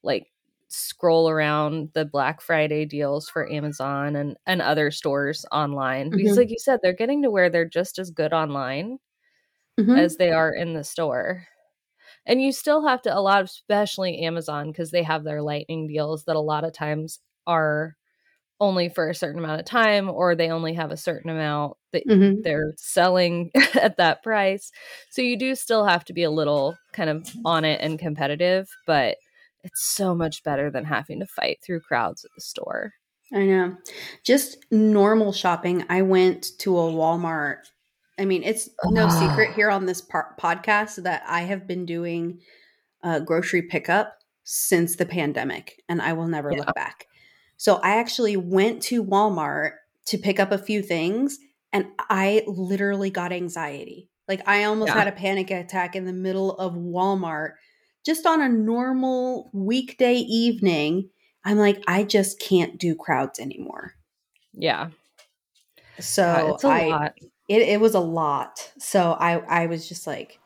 like 0.03 0.29
scroll 0.69 1.29
around 1.29 1.91
the 1.93 2.05
Black 2.05 2.41
Friday 2.41 2.87
deals 2.87 3.29
for 3.29 3.51
Amazon 3.51 4.17
and 4.17 4.37
and 4.47 4.63
other 4.63 4.91
stores 4.91 5.45
online 5.53 6.11
because 6.11 6.33
mm-hmm. 6.33 6.39
like 6.39 6.51
you 6.51 6.59
said 6.59 6.81
they're 6.83 6.95
getting 6.95 7.23
to 7.23 7.31
where 7.31 7.51
they're 7.51 7.69
just 7.69 7.99
as 7.99 8.11
good 8.11 8.33
online 8.33 8.99
mm-hmm. 9.79 9.97
as 9.97 10.17
they 10.17 10.33
are 10.33 10.53
in 10.53 10.73
the 10.73 10.85
store. 10.85 11.47
And 12.27 12.41
you 12.41 12.53
still 12.53 12.87
have 12.87 13.03
to, 13.03 13.17
a 13.17 13.21
lot, 13.21 13.41
of, 13.43 13.47
especially 13.47 14.21
Amazon, 14.21 14.69
because 14.69 14.91
they 14.91 15.03
have 15.03 15.25
their 15.25 15.43
lightning 15.43 15.87
deals 15.89 16.25
that 16.25 16.37
a 16.37 16.41
lot 16.41 16.65
of 16.65 16.73
times 16.73 17.19
are 17.47 17.97
only 18.63 18.89
for 18.89 19.11
a 19.11 19.15
certain 19.15 19.41
amount 19.41 19.59
of 19.59 19.67
time 19.67 20.09
or 20.09 20.37
they 20.37 20.49
only 20.49 20.73
have 20.73 20.93
a 20.93 20.97
certain 20.97 21.31
amount 21.31 21.77
that 21.93 22.07
mm-hmm. 22.07 22.41
they're 22.43 22.73
selling 22.77 23.51
at 23.75 23.97
that 23.97 24.23
price. 24.23 24.71
So 25.11 25.21
you 25.21 25.37
do 25.37 25.57
still 25.57 25.85
have 25.85 26.05
to 26.05 26.13
be 26.13 26.23
a 26.23 26.31
little 26.31 26.77
kind 26.93 27.11
of 27.11 27.29
on 27.45 27.65
it 27.65 27.81
and 27.81 27.99
competitive, 27.99 28.71
but 28.87 29.17
it's 29.65 29.83
so 29.83 30.15
much 30.15 30.45
better 30.45 30.71
than 30.71 30.85
having 30.85 31.19
to 31.21 31.27
fight 31.27 31.59
through 31.61 31.81
crowds 31.81 32.25
at 32.25 32.31
the 32.37 32.41
store. 32.41 32.93
I 33.33 33.47
know. 33.47 33.77
Just 34.25 34.59
normal 34.71 35.33
shopping. 35.33 35.85
I 35.89 36.03
went 36.03 36.59
to 36.59 36.79
a 36.79 36.83
Walmart. 36.83 37.59
I 38.23 38.25
mean, 38.25 38.43
it's 38.43 38.71
no 38.87 39.09
secret 39.09 39.55
here 39.55 39.71
on 39.71 39.87
this 39.87 40.01
par- 40.01 40.35
podcast 40.41 41.03
that 41.03 41.23
I 41.27 41.43
have 41.43 41.67
been 41.67 41.85
doing 41.85 42.41
uh, 43.03 43.21
grocery 43.21 43.63
pickup 43.63 44.19
since 44.45 44.97
the 44.97 45.07
pandemic, 45.07 45.83
and 45.89 46.01
I 46.01 46.13
will 46.13 46.29
never 46.29 46.53
yeah. 46.53 46.59
look 46.59 46.75
back. 46.75 47.07
So 47.57 47.77
I 47.77 47.97
actually 47.97 48.37
went 48.37 48.83
to 48.85 49.05
Walmart 49.05 49.73
to 50.07 50.19
pick 50.19 50.41
up 50.41 50.53
a 50.53 50.59
few 50.59 50.83
things, 50.83 51.39
and 51.73 51.87
I 51.99 52.45
literally 52.47 53.11
got 53.11 53.33
anxiety. 53.33 54.09
Like 54.29 54.47
I 54.49 54.65
almost 54.65 54.93
yeah. 54.93 54.99
had 54.99 55.09
a 55.09 55.13
panic 55.13 55.51
attack 55.51 55.97
in 55.97 56.07
the 56.07 56.13
middle 56.13 56.57
of 56.59 56.75
Walmart 56.75 57.53
just 58.07 58.25
on 58.25 58.41
a 58.41 58.49
normal 58.49 59.51
weekday 59.53 60.15
evening 60.15 61.11
I'm 61.45 61.59
like, 61.59 61.83
I 61.87 62.05
just 62.05 62.41
can't 62.41 62.79
do 62.79 62.95
crowds 62.95 63.39
anymore. 63.39 63.95
Yeah. 64.53 64.91
So 65.99 66.23
yeah, 66.23 66.55
it's 66.55 66.65
a 66.65 66.69
I, 66.69 66.87
lot. 66.87 67.15
It, 67.53 67.69
it 67.69 67.81
was 67.81 67.95
a 67.95 68.01
lot. 68.01 68.73
So 68.79 69.13
I, 69.13 69.41
I 69.41 69.67
was 69.67 69.87
just 69.87 70.07
like, 70.07 70.41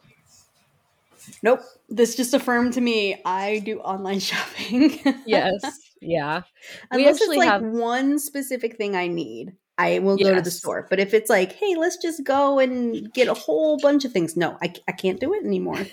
nope. 1.41 1.61
This 1.89 2.17
just 2.17 2.35
affirmed 2.35 2.73
to 2.73 2.81
me 2.81 3.23
I 3.25 3.61
do 3.61 3.79
online 3.79 4.19
shopping. 4.31 4.99
yes. 5.25 5.53
Yeah. 6.01 6.43
Unless 6.91 7.21
it's 7.21 7.37
like 7.37 7.49
have... 7.49 7.63
one 7.63 8.19
specific 8.19 8.77
thing 8.77 8.97
I 8.97 9.07
need, 9.07 9.53
I 9.79 10.01
will 10.01 10.19
yes. 10.19 10.29
go 10.29 10.35
to 10.35 10.43
the 10.43 10.51
store. 10.51 10.89
But 10.91 10.99
if 10.99 11.15
it's 11.15 11.31
like, 11.31 11.53
hey, 11.53 11.77
let's 11.77 11.97
just 11.99 12.25
go 12.25 12.59
and 12.59 13.13
get 13.13 13.29
a 13.29 13.35
whole 13.35 13.79
bunch 13.79 14.05
of 14.05 14.11
things, 14.11 14.37
no, 14.37 14.59
I, 14.61 14.75
I 14.89 14.93
can't 14.93 15.21
do 15.21 15.33
it 15.33 15.45
anymore. 15.45 15.87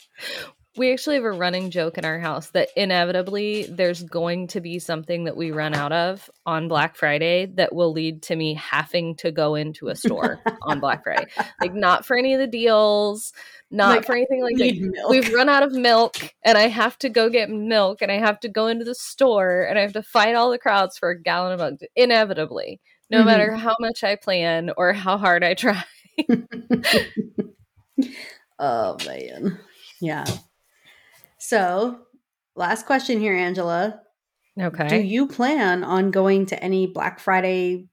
we 0.76 0.92
actually 0.92 1.16
have 1.16 1.24
a 1.24 1.32
running 1.32 1.70
joke 1.70 1.96
in 1.96 2.04
our 2.04 2.18
house 2.18 2.50
that 2.50 2.68
inevitably 2.76 3.64
there's 3.64 4.02
going 4.02 4.46
to 4.48 4.60
be 4.60 4.78
something 4.78 5.24
that 5.24 5.36
we 5.36 5.50
run 5.50 5.74
out 5.74 5.92
of 5.92 6.30
on 6.44 6.68
Black 6.68 6.96
Friday 6.96 7.46
that 7.54 7.74
will 7.74 7.92
lead 7.92 8.22
to 8.24 8.36
me 8.36 8.54
having 8.54 9.16
to 9.16 9.32
go 9.32 9.54
into 9.54 9.88
a 9.88 9.96
store 9.96 10.40
on 10.62 10.80
Black 10.80 11.02
Friday. 11.02 11.26
Like 11.60 11.74
not 11.74 12.04
for 12.04 12.16
any 12.16 12.34
of 12.34 12.40
the 12.40 12.46
deals, 12.46 13.32
not 13.70 13.96
like, 13.96 14.06
for 14.06 14.14
anything 14.14 14.42
like 14.42 14.56
that. 14.56 15.06
We've 15.08 15.32
run 15.32 15.48
out 15.48 15.62
of 15.62 15.72
milk 15.72 16.16
and 16.44 16.58
I 16.58 16.68
have 16.68 16.98
to 16.98 17.08
go 17.08 17.30
get 17.30 17.48
milk 17.48 18.02
and 18.02 18.12
I 18.12 18.18
have 18.18 18.38
to 18.40 18.48
go 18.48 18.66
into 18.66 18.84
the 18.84 18.94
store 18.94 19.62
and 19.62 19.78
I 19.78 19.82
have 19.82 19.94
to 19.94 20.02
fight 20.02 20.34
all 20.34 20.50
the 20.50 20.58
crowds 20.58 20.98
for 20.98 21.10
a 21.10 21.20
gallon 21.20 21.52
of 21.52 21.58
milk 21.58 21.80
inevitably, 21.96 22.80
no 23.10 23.18
mm-hmm. 23.18 23.26
matter 23.26 23.56
how 23.56 23.76
much 23.80 24.04
I 24.04 24.16
plan 24.16 24.70
or 24.76 24.92
how 24.92 25.16
hard 25.16 25.42
I 25.42 25.54
try. 25.54 25.82
oh 28.58 28.96
man. 29.06 29.58
Yeah. 30.00 30.26
So, 31.46 32.00
last 32.56 32.86
question 32.86 33.20
here, 33.20 33.32
Angela. 33.32 34.00
Okay. 34.60 34.88
Do 34.88 34.96
you 34.96 35.28
plan 35.28 35.84
on 35.84 36.10
going 36.10 36.46
to 36.46 36.60
any 36.60 36.88
Black 36.88 37.20
Friday 37.20 37.86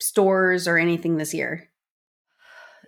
stores 0.00 0.68
or 0.68 0.78
anything 0.78 1.16
this 1.16 1.34
year? 1.34 1.68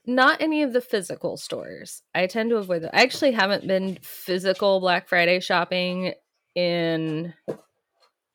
Not 0.07 0.41
any 0.41 0.63
of 0.63 0.73
the 0.73 0.81
physical 0.81 1.37
stores. 1.37 2.01
I 2.15 2.29
tend 2.29 2.51
to 2.51 2.59
avoid 2.59 2.83
them. 2.83 2.91
I 2.93 3.03
actually 3.03 3.33
haven't 3.33 3.67
been 3.67 3.99
physical 4.03 4.79
Black 4.79 5.09
Friday 5.09 5.41
shopping 5.41 6.15
in 6.55 7.35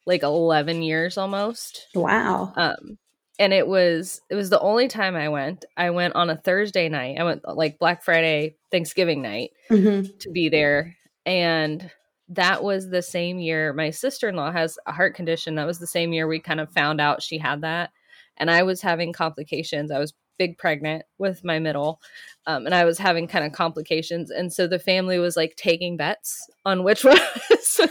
like 0.06 0.24
11 0.24 0.82
years 0.82 1.18
almost. 1.18 1.88
Wow. 1.96 2.52
Um 2.58 2.98
and 3.40 3.54
it 3.54 3.66
was 3.66 4.20
it 4.30 4.36
was 4.36 4.50
the 4.50 4.60
only 4.60 4.90
time 4.90 5.16
I 5.16 5.30
went. 5.30 5.64
I 5.78 5.92
went 5.92 6.16
on 6.16 6.30
a 6.30 6.36
Thursday 6.36 6.90
night. 6.90 7.18
I 7.18 7.24
went 7.24 7.44
like 7.48 7.80
Black 7.80 8.04
Friday, 8.04 8.58
Thanksgiving 8.70 9.22
night 9.22 9.52
mm-hmm. 9.72 10.18
to 10.20 10.32
be 10.32 10.50
there 10.50 10.98
and 11.26 11.90
that 12.30 12.64
was 12.64 12.90
the 12.90 13.02
same 13.02 13.40
year 13.40 13.74
my 13.74 13.90
sister-in-law 13.90 14.52
has 14.52 14.78
a 14.86 14.92
heart 14.92 15.16
condition 15.16 15.56
that 15.56 15.66
was 15.68 15.80
the 15.80 15.88
same 15.88 16.14
year 16.14 16.28
we 16.28 16.40
kind 16.40 16.60
of 16.60 16.72
found 16.72 17.02
out 17.02 17.24
she 17.24 17.38
had 17.38 17.62
that 17.62 17.92
and 18.38 18.52
i 18.52 18.64
was 18.64 18.82
having 18.82 19.12
complications 19.12 19.92
i 19.92 20.00
was 20.00 20.14
big 20.40 20.58
pregnant 20.58 21.04
with 21.20 21.44
my 21.44 21.60
middle 21.60 22.02
um, 22.48 22.66
and 22.66 22.74
i 22.74 22.86
was 22.86 22.98
having 22.98 23.28
kind 23.28 23.46
of 23.46 23.52
complications 23.52 24.32
and 24.32 24.52
so 24.52 24.66
the 24.66 24.80
family 24.80 25.20
was 25.20 25.38
like 25.38 25.56
taking 25.56 25.96
bets 25.96 26.50
on 26.66 26.84
which 26.84 27.04
one 27.06 27.20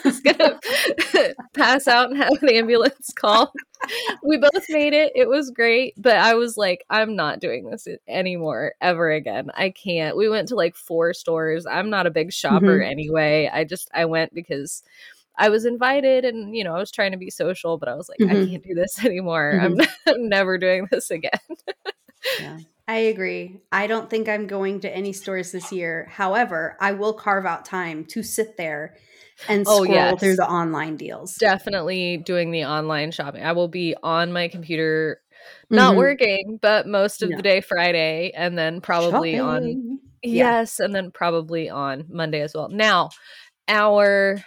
was 0.04 0.20
going 0.20 0.37
to 0.38 1.34
pass 1.54 1.87
out 1.87 2.11
and 2.11 2.18
have 2.18 2.42
an 2.42 2.48
ambulance 2.50 3.12
call. 3.14 3.52
We 4.24 4.38
both 4.38 4.66
made 4.68 4.92
it. 4.92 5.12
It 5.14 5.28
was 5.28 5.50
great 5.50 5.94
but 5.96 6.16
i 6.16 6.34
was 6.34 6.56
like 6.56 6.84
i'm 6.90 7.16
not 7.16 7.40
doing 7.40 7.70
this 7.70 7.87
anymore 8.08 8.74
ever 8.80 9.11
again. 9.11 9.50
I 9.54 9.70
can't. 9.70 10.16
We 10.16 10.28
went 10.28 10.48
to 10.48 10.54
like 10.54 10.76
four 10.76 11.14
stores. 11.14 11.66
I'm 11.66 11.90
not 11.90 12.06
a 12.06 12.11
big 12.11 12.32
shopper 12.32 12.78
mm-hmm. 12.78 12.90
anyway. 12.90 13.50
I 13.52 13.64
just 13.64 13.88
i 13.94 14.04
went 14.04 14.34
because 14.34 14.82
I 15.38 15.48
was 15.48 15.64
invited 15.64 16.24
and 16.24 16.55
you 16.55 16.64
know 16.64 16.74
I 16.74 16.79
was 16.79 16.90
trying 16.90 17.12
to 17.12 17.18
be 17.18 17.31
social, 17.31 17.79
but 17.79 17.88
I 17.88 17.94
was 17.94 18.09
like, 18.09 18.18
mm-hmm. 18.18 18.42
I 18.42 18.46
can't 18.46 18.62
do 18.62 18.74
this 18.74 18.98
anymore. 19.05 19.55
Mm-hmm. 19.55 19.81
I'm, 19.81 19.88
I'm 20.14 20.29
never 20.29 20.59
doing 20.59 20.88
this 20.90 21.11
again 21.11 21.31
yeah. 22.40 22.59
I 22.88 22.96
agree. 22.96 23.61
I 23.70 23.87
don't 23.87 24.09
think 24.09 24.31
I'm 24.31 24.46
going 24.46 24.81
to 24.81 24.94
any 24.94 25.12
stores 25.12 25.53
this 25.53 25.70
year. 25.70 26.09
However, 26.11 26.77
I 26.81 26.92
will 26.92 27.12
carve 27.12 27.44
out 27.44 27.66
time 27.66 28.07
to 28.07 28.22
sit 28.22 28.57
there 28.57 28.96
and 29.46 29.66
oh, 29.68 29.85
scroll 29.85 29.94
yes. 29.94 30.20
through 30.20 30.37
the 30.37 30.48
online 30.48 30.96
deals. 30.96 31.35
Definitely 31.35 32.16
doing 32.16 32.51
the 32.51 32.64
online 32.64 33.11
shopping. 33.11 33.44
I 33.44 33.53
will 33.53 33.68
be 33.68 33.94
on 34.03 34.33
my 34.33 34.48
computer 34.48 35.20
not 35.68 35.90
mm-hmm. 35.90 35.98
working, 35.98 36.59
but 36.62 36.87
most 36.87 37.22
of 37.22 37.29
no. 37.29 37.37
the 37.37 37.42
day 37.42 37.61
Friday 37.61 38.33
and 38.35 38.57
then 38.57 38.81
probably 38.81 39.37
shopping. 39.37 39.98
on 39.98 40.01
Yes, 40.22 40.79
yeah. 40.79 40.87
and 40.87 40.94
then 40.94 41.11
probably 41.12 41.68
on 41.68 42.07
Monday 42.09 42.40
as 42.40 42.53
well. 42.55 42.70
Now, 42.70 43.11
our 43.68 44.42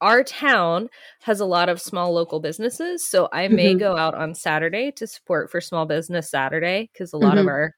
our 0.00 0.22
town 0.22 0.88
has 1.20 1.40
a 1.40 1.46
lot 1.46 1.68
of 1.68 1.80
small 1.80 2.12
local 2.12 2.40
businesses. 2.40 3.06
So 3.06 3.28
I 3.32 3.48
may 3.48 3.70
mm-hmm. 3.70 3.78
go 3.78 3.96
out 3.96 4.14
on 4.14 4.34
Saturday 4.34 4.92
to 4.92 5.06
support 5.06 5.50
for 5.50 5.60
Small 5.60 5.86
Business 5.86 6.30
Saturday 6.30 6.90
because 6.92 7.12
a 7.12 7.16
lot 7.16 7.32
mm-hmm. 7.32 7.40
of 7.40 7.46
our 7.48 7.74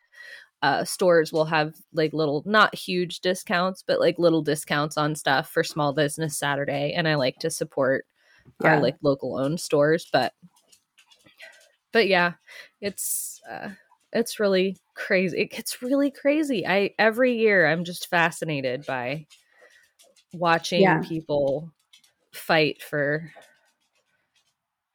uh, 0.62 0.84
stores 0.84 1.32
will 1.32 1.44
have 1.44 1.74
like 1.92 2.12
little, 2.12 2.42
not 2.44 2.74
huge 2.74 3.20
discounts, 3.20 3.84
but 3.86 4.00
like 4.00 4.18
little 4.18 4.42
discounts 4.42 4.96
on 4.96 5.14
stuff 5.14 5.48
for 5.50 5.62
Small 5.62 5.92
Business 5.92 6.36
Saturday. 6.36 6.92
And 6.96 7.06
I 7.06 7.14
like 7.14 7.36
to 7.40 7.50
support 7.50 8.04
yeah. 8.62 8.70
our 8.70 8.80
like 8.80 8.96
local 9.02 9.38
owned 9.38 9.60
stores. 9.60 10.08
But, 10.12 10.32
but 11.92 12.08
yeah, 12.08 12.32
it's, 12.80 13.40
uh, 13.48 13.70
it's 14.12 14.40
really 14.40 14.76
crazy. 14.96 15.38
It 15.38 15.52
gets 15.52 15.82
really 15.82 16.10
crazy. 16.10 16.66
I, 16.66 16.90
every 16.98 17.36
year 17.36 17.66
I'm 17.66 17.84
just 17.84 18.10
fascinated 18.10 18.84
by 18.86 19.26
watching 20.32 20.82
yeah. 20.82 21.00
people 21.00 21.72
fight 22.32 22.82
for 22.82 23.30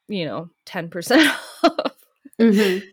you 0.08 0.24
know 0.24 0.50
10% 0.66 1.34
off. 1.64 1.92
Mm-hmm. 2.40 2.86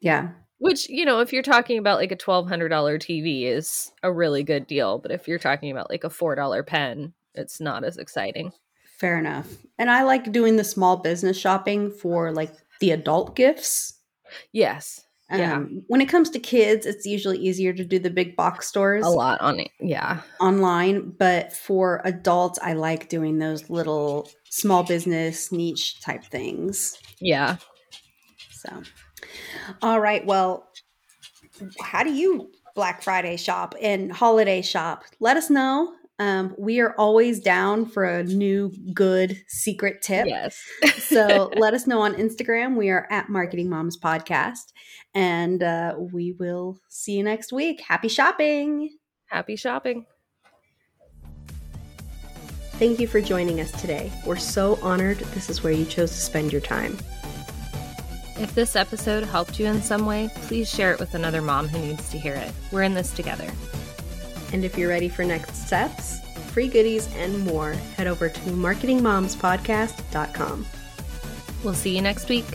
yeah. 0.00 0.30
Which 0.58 0.88
you 0.88 1.04
know 1.04 1.20
if 1.20 1.32
you're 1.32 1.42
talking 1.42 1.78
about 1.78 1.98
like 1.98 2.12
a 2.12 2.16
$1200 2.16 2.68
tv 2.70 3.44
is 3.44 3.92
a 4.02 4.12
really 4.12 4.42
good 4.42 4.66
deal 4.66 4.98
but 4.98 5.10
if 5.10 5.26
you're 5.26 5.38
talking 5.38 5.70
about 5.70 5.90
like 5.90 6.04
a 6.04 6.10
$4 6.10 6.66
pen 6.66 7.12
it's 7.34 7.60
not 7.60 7.84
as 7.84 7.96
exciting. 7.96 8.52
Fair 8.98 9.18
enough. 9.18 9.48
And 9.78 9.90
i 9.90 10.02
like 10.02 10.32
doing 10.32 10.56
the 10.56 10.64
small 10.64 10.96
business 10.96 11.38
shopping 11.38 11.90
for 11.90 12.32
like 12.32 12.52
the 12.80 12.90
adult 12.90 13.34
gifts. 13.36 13.94
Yes 14.52 15.06
yeah. 15.32 15.56
Um, 15.56 15.82
when 15.86 16.00
it 16.00 16.08
comes 16.08 16.30
to 16.30 16.38
kids, 16.38 16.86
it's 16.86 17.06
usually 17.06 17.38
easier 17.38 17.72
to 17.72 17.84
do 17.84 17.98
the 17.98 18.10
big 18.10 18.36
box 18.36 18.66
stores. 18.66 19.04
A 19.04 19.10
lot 19.10 19.40
on 19.40 19.60
it, 19.60 19.70
yeah. 19.80 20.20
Online, 20.40 21.10
but 21.10 21.52
for 21.52 22.00
adults, 22.04 22.58
I 22.62 22.72
like 22.72 23.08
doing 23.08 23.38
those 23.38 23.70
little 23.70 24.30
small 24.50 24.82
business 24.82 25.52
niche 25.52 26.00
type 26.00 26.24
things. 26.24 26.98
Yeah. 27.20 27.56
So, 28.52 28.82
all 29.82 30.00
right. 30.00 30.24
Well, 30.26 30.68
how 31.80 32.02
do 32.02 32.12
you 32.12 32.50
Black 32.74 33.02
Friday 33.02 33.36
shop 33.36 33.74
and 33.80 34.12
holiday 34.12 34.62
shop? 34.62 35.04
Let 35.20 35.36
us 35.36 35.50
know. 35.50 35.94
Um, 36.20 36.54
we 36.58 36.80
are 36.80 36.94
always 36.98 37.40
down 37.40 37.86
for 37.86 38.04
a 38.04 38.22
new 38.22 38.70
good 38.92 39.42
secret 39.48 40.02
tip. 40.02 40.26
Yes. 40.26 40.62
so 40.98 41.50
let 41.56 41.72
us 41.72 41.86
know 41.86 42.02
on 42.02 42.14
Instagram. 42.14 42.76
We 42.76 42.90
are 42.90 43.08
at 43.10 43.30
Marketing 43.30 43.70
Moms 43.70 43.98
Podcast. 43.98 44.74
And 45.14 45.62
uh, 45.62 45.94
we 45.98 46.32
will 46.38 46.78
see 46.90 47.12
you 47.12 47.24
next 47.24 47.54
week. 47.54 47.80
Happy 47.80 48.08
shopping. 48.08 48.90
Happy 49.28 49.56
shopping. 49.56 50.04
Thank 52.72 53.00
you 53.00 53.06
for 53.06 53.22
joining 53.22 53.58
us 53.58 53.72
today. 53.80 54.12
We're 54.26 54.36
so 54.36 54.78
honored 54.82 55.18
this 55.18 55.48
is 55.48 55.62
where 55.62 55.72
you 55.72 55.86
chose 55.86 56.10
to 56.10 56.18
spend 56.18 56.52
your 56.52 56.60
time. 56.60 56.98
If 58.36 58.54
this 58.54 58.76
episode 58.76 59.24
helped 59.24 59.58
you 59.58 59.66
in 59.66 59.80
some 59.80 60.04
way, 60.04 60.30
please 60.34 60.68
share 60.68 60.92
it 60.92 61.00
with 61.00 61.14
another 61.14 61.40
mom 61.40 61.68
who 61.68 61.78
needs 61.78 62.10
to 62.10 62.18
hear 62.18 62.34
it. 62.34 62.52
We're 62.72 62.82
in 62.82 62.92
this 62.92 63.10
together. 63.12 63.50
And 64.52 64.64
if 64.64 64.76
you're 64.76 64.88
ready 64.88 65.08
for 65.08 65.24
next 65.24 65.66
steps, 65.66 66.20
free 66.52 66.68
goodies, 66.68 67.08
and 67.16 67.44
more, 67.44 67.72
head 67.96 68.06
over 68.06 68.28
to 68.28 68.40
marketingmomspodcast.com. 68.40 70.66
We'll 71.62 71.74
see 71.74 71.94
you 71.94 72.02
next 72.02 72.28
week. 72.28 72.46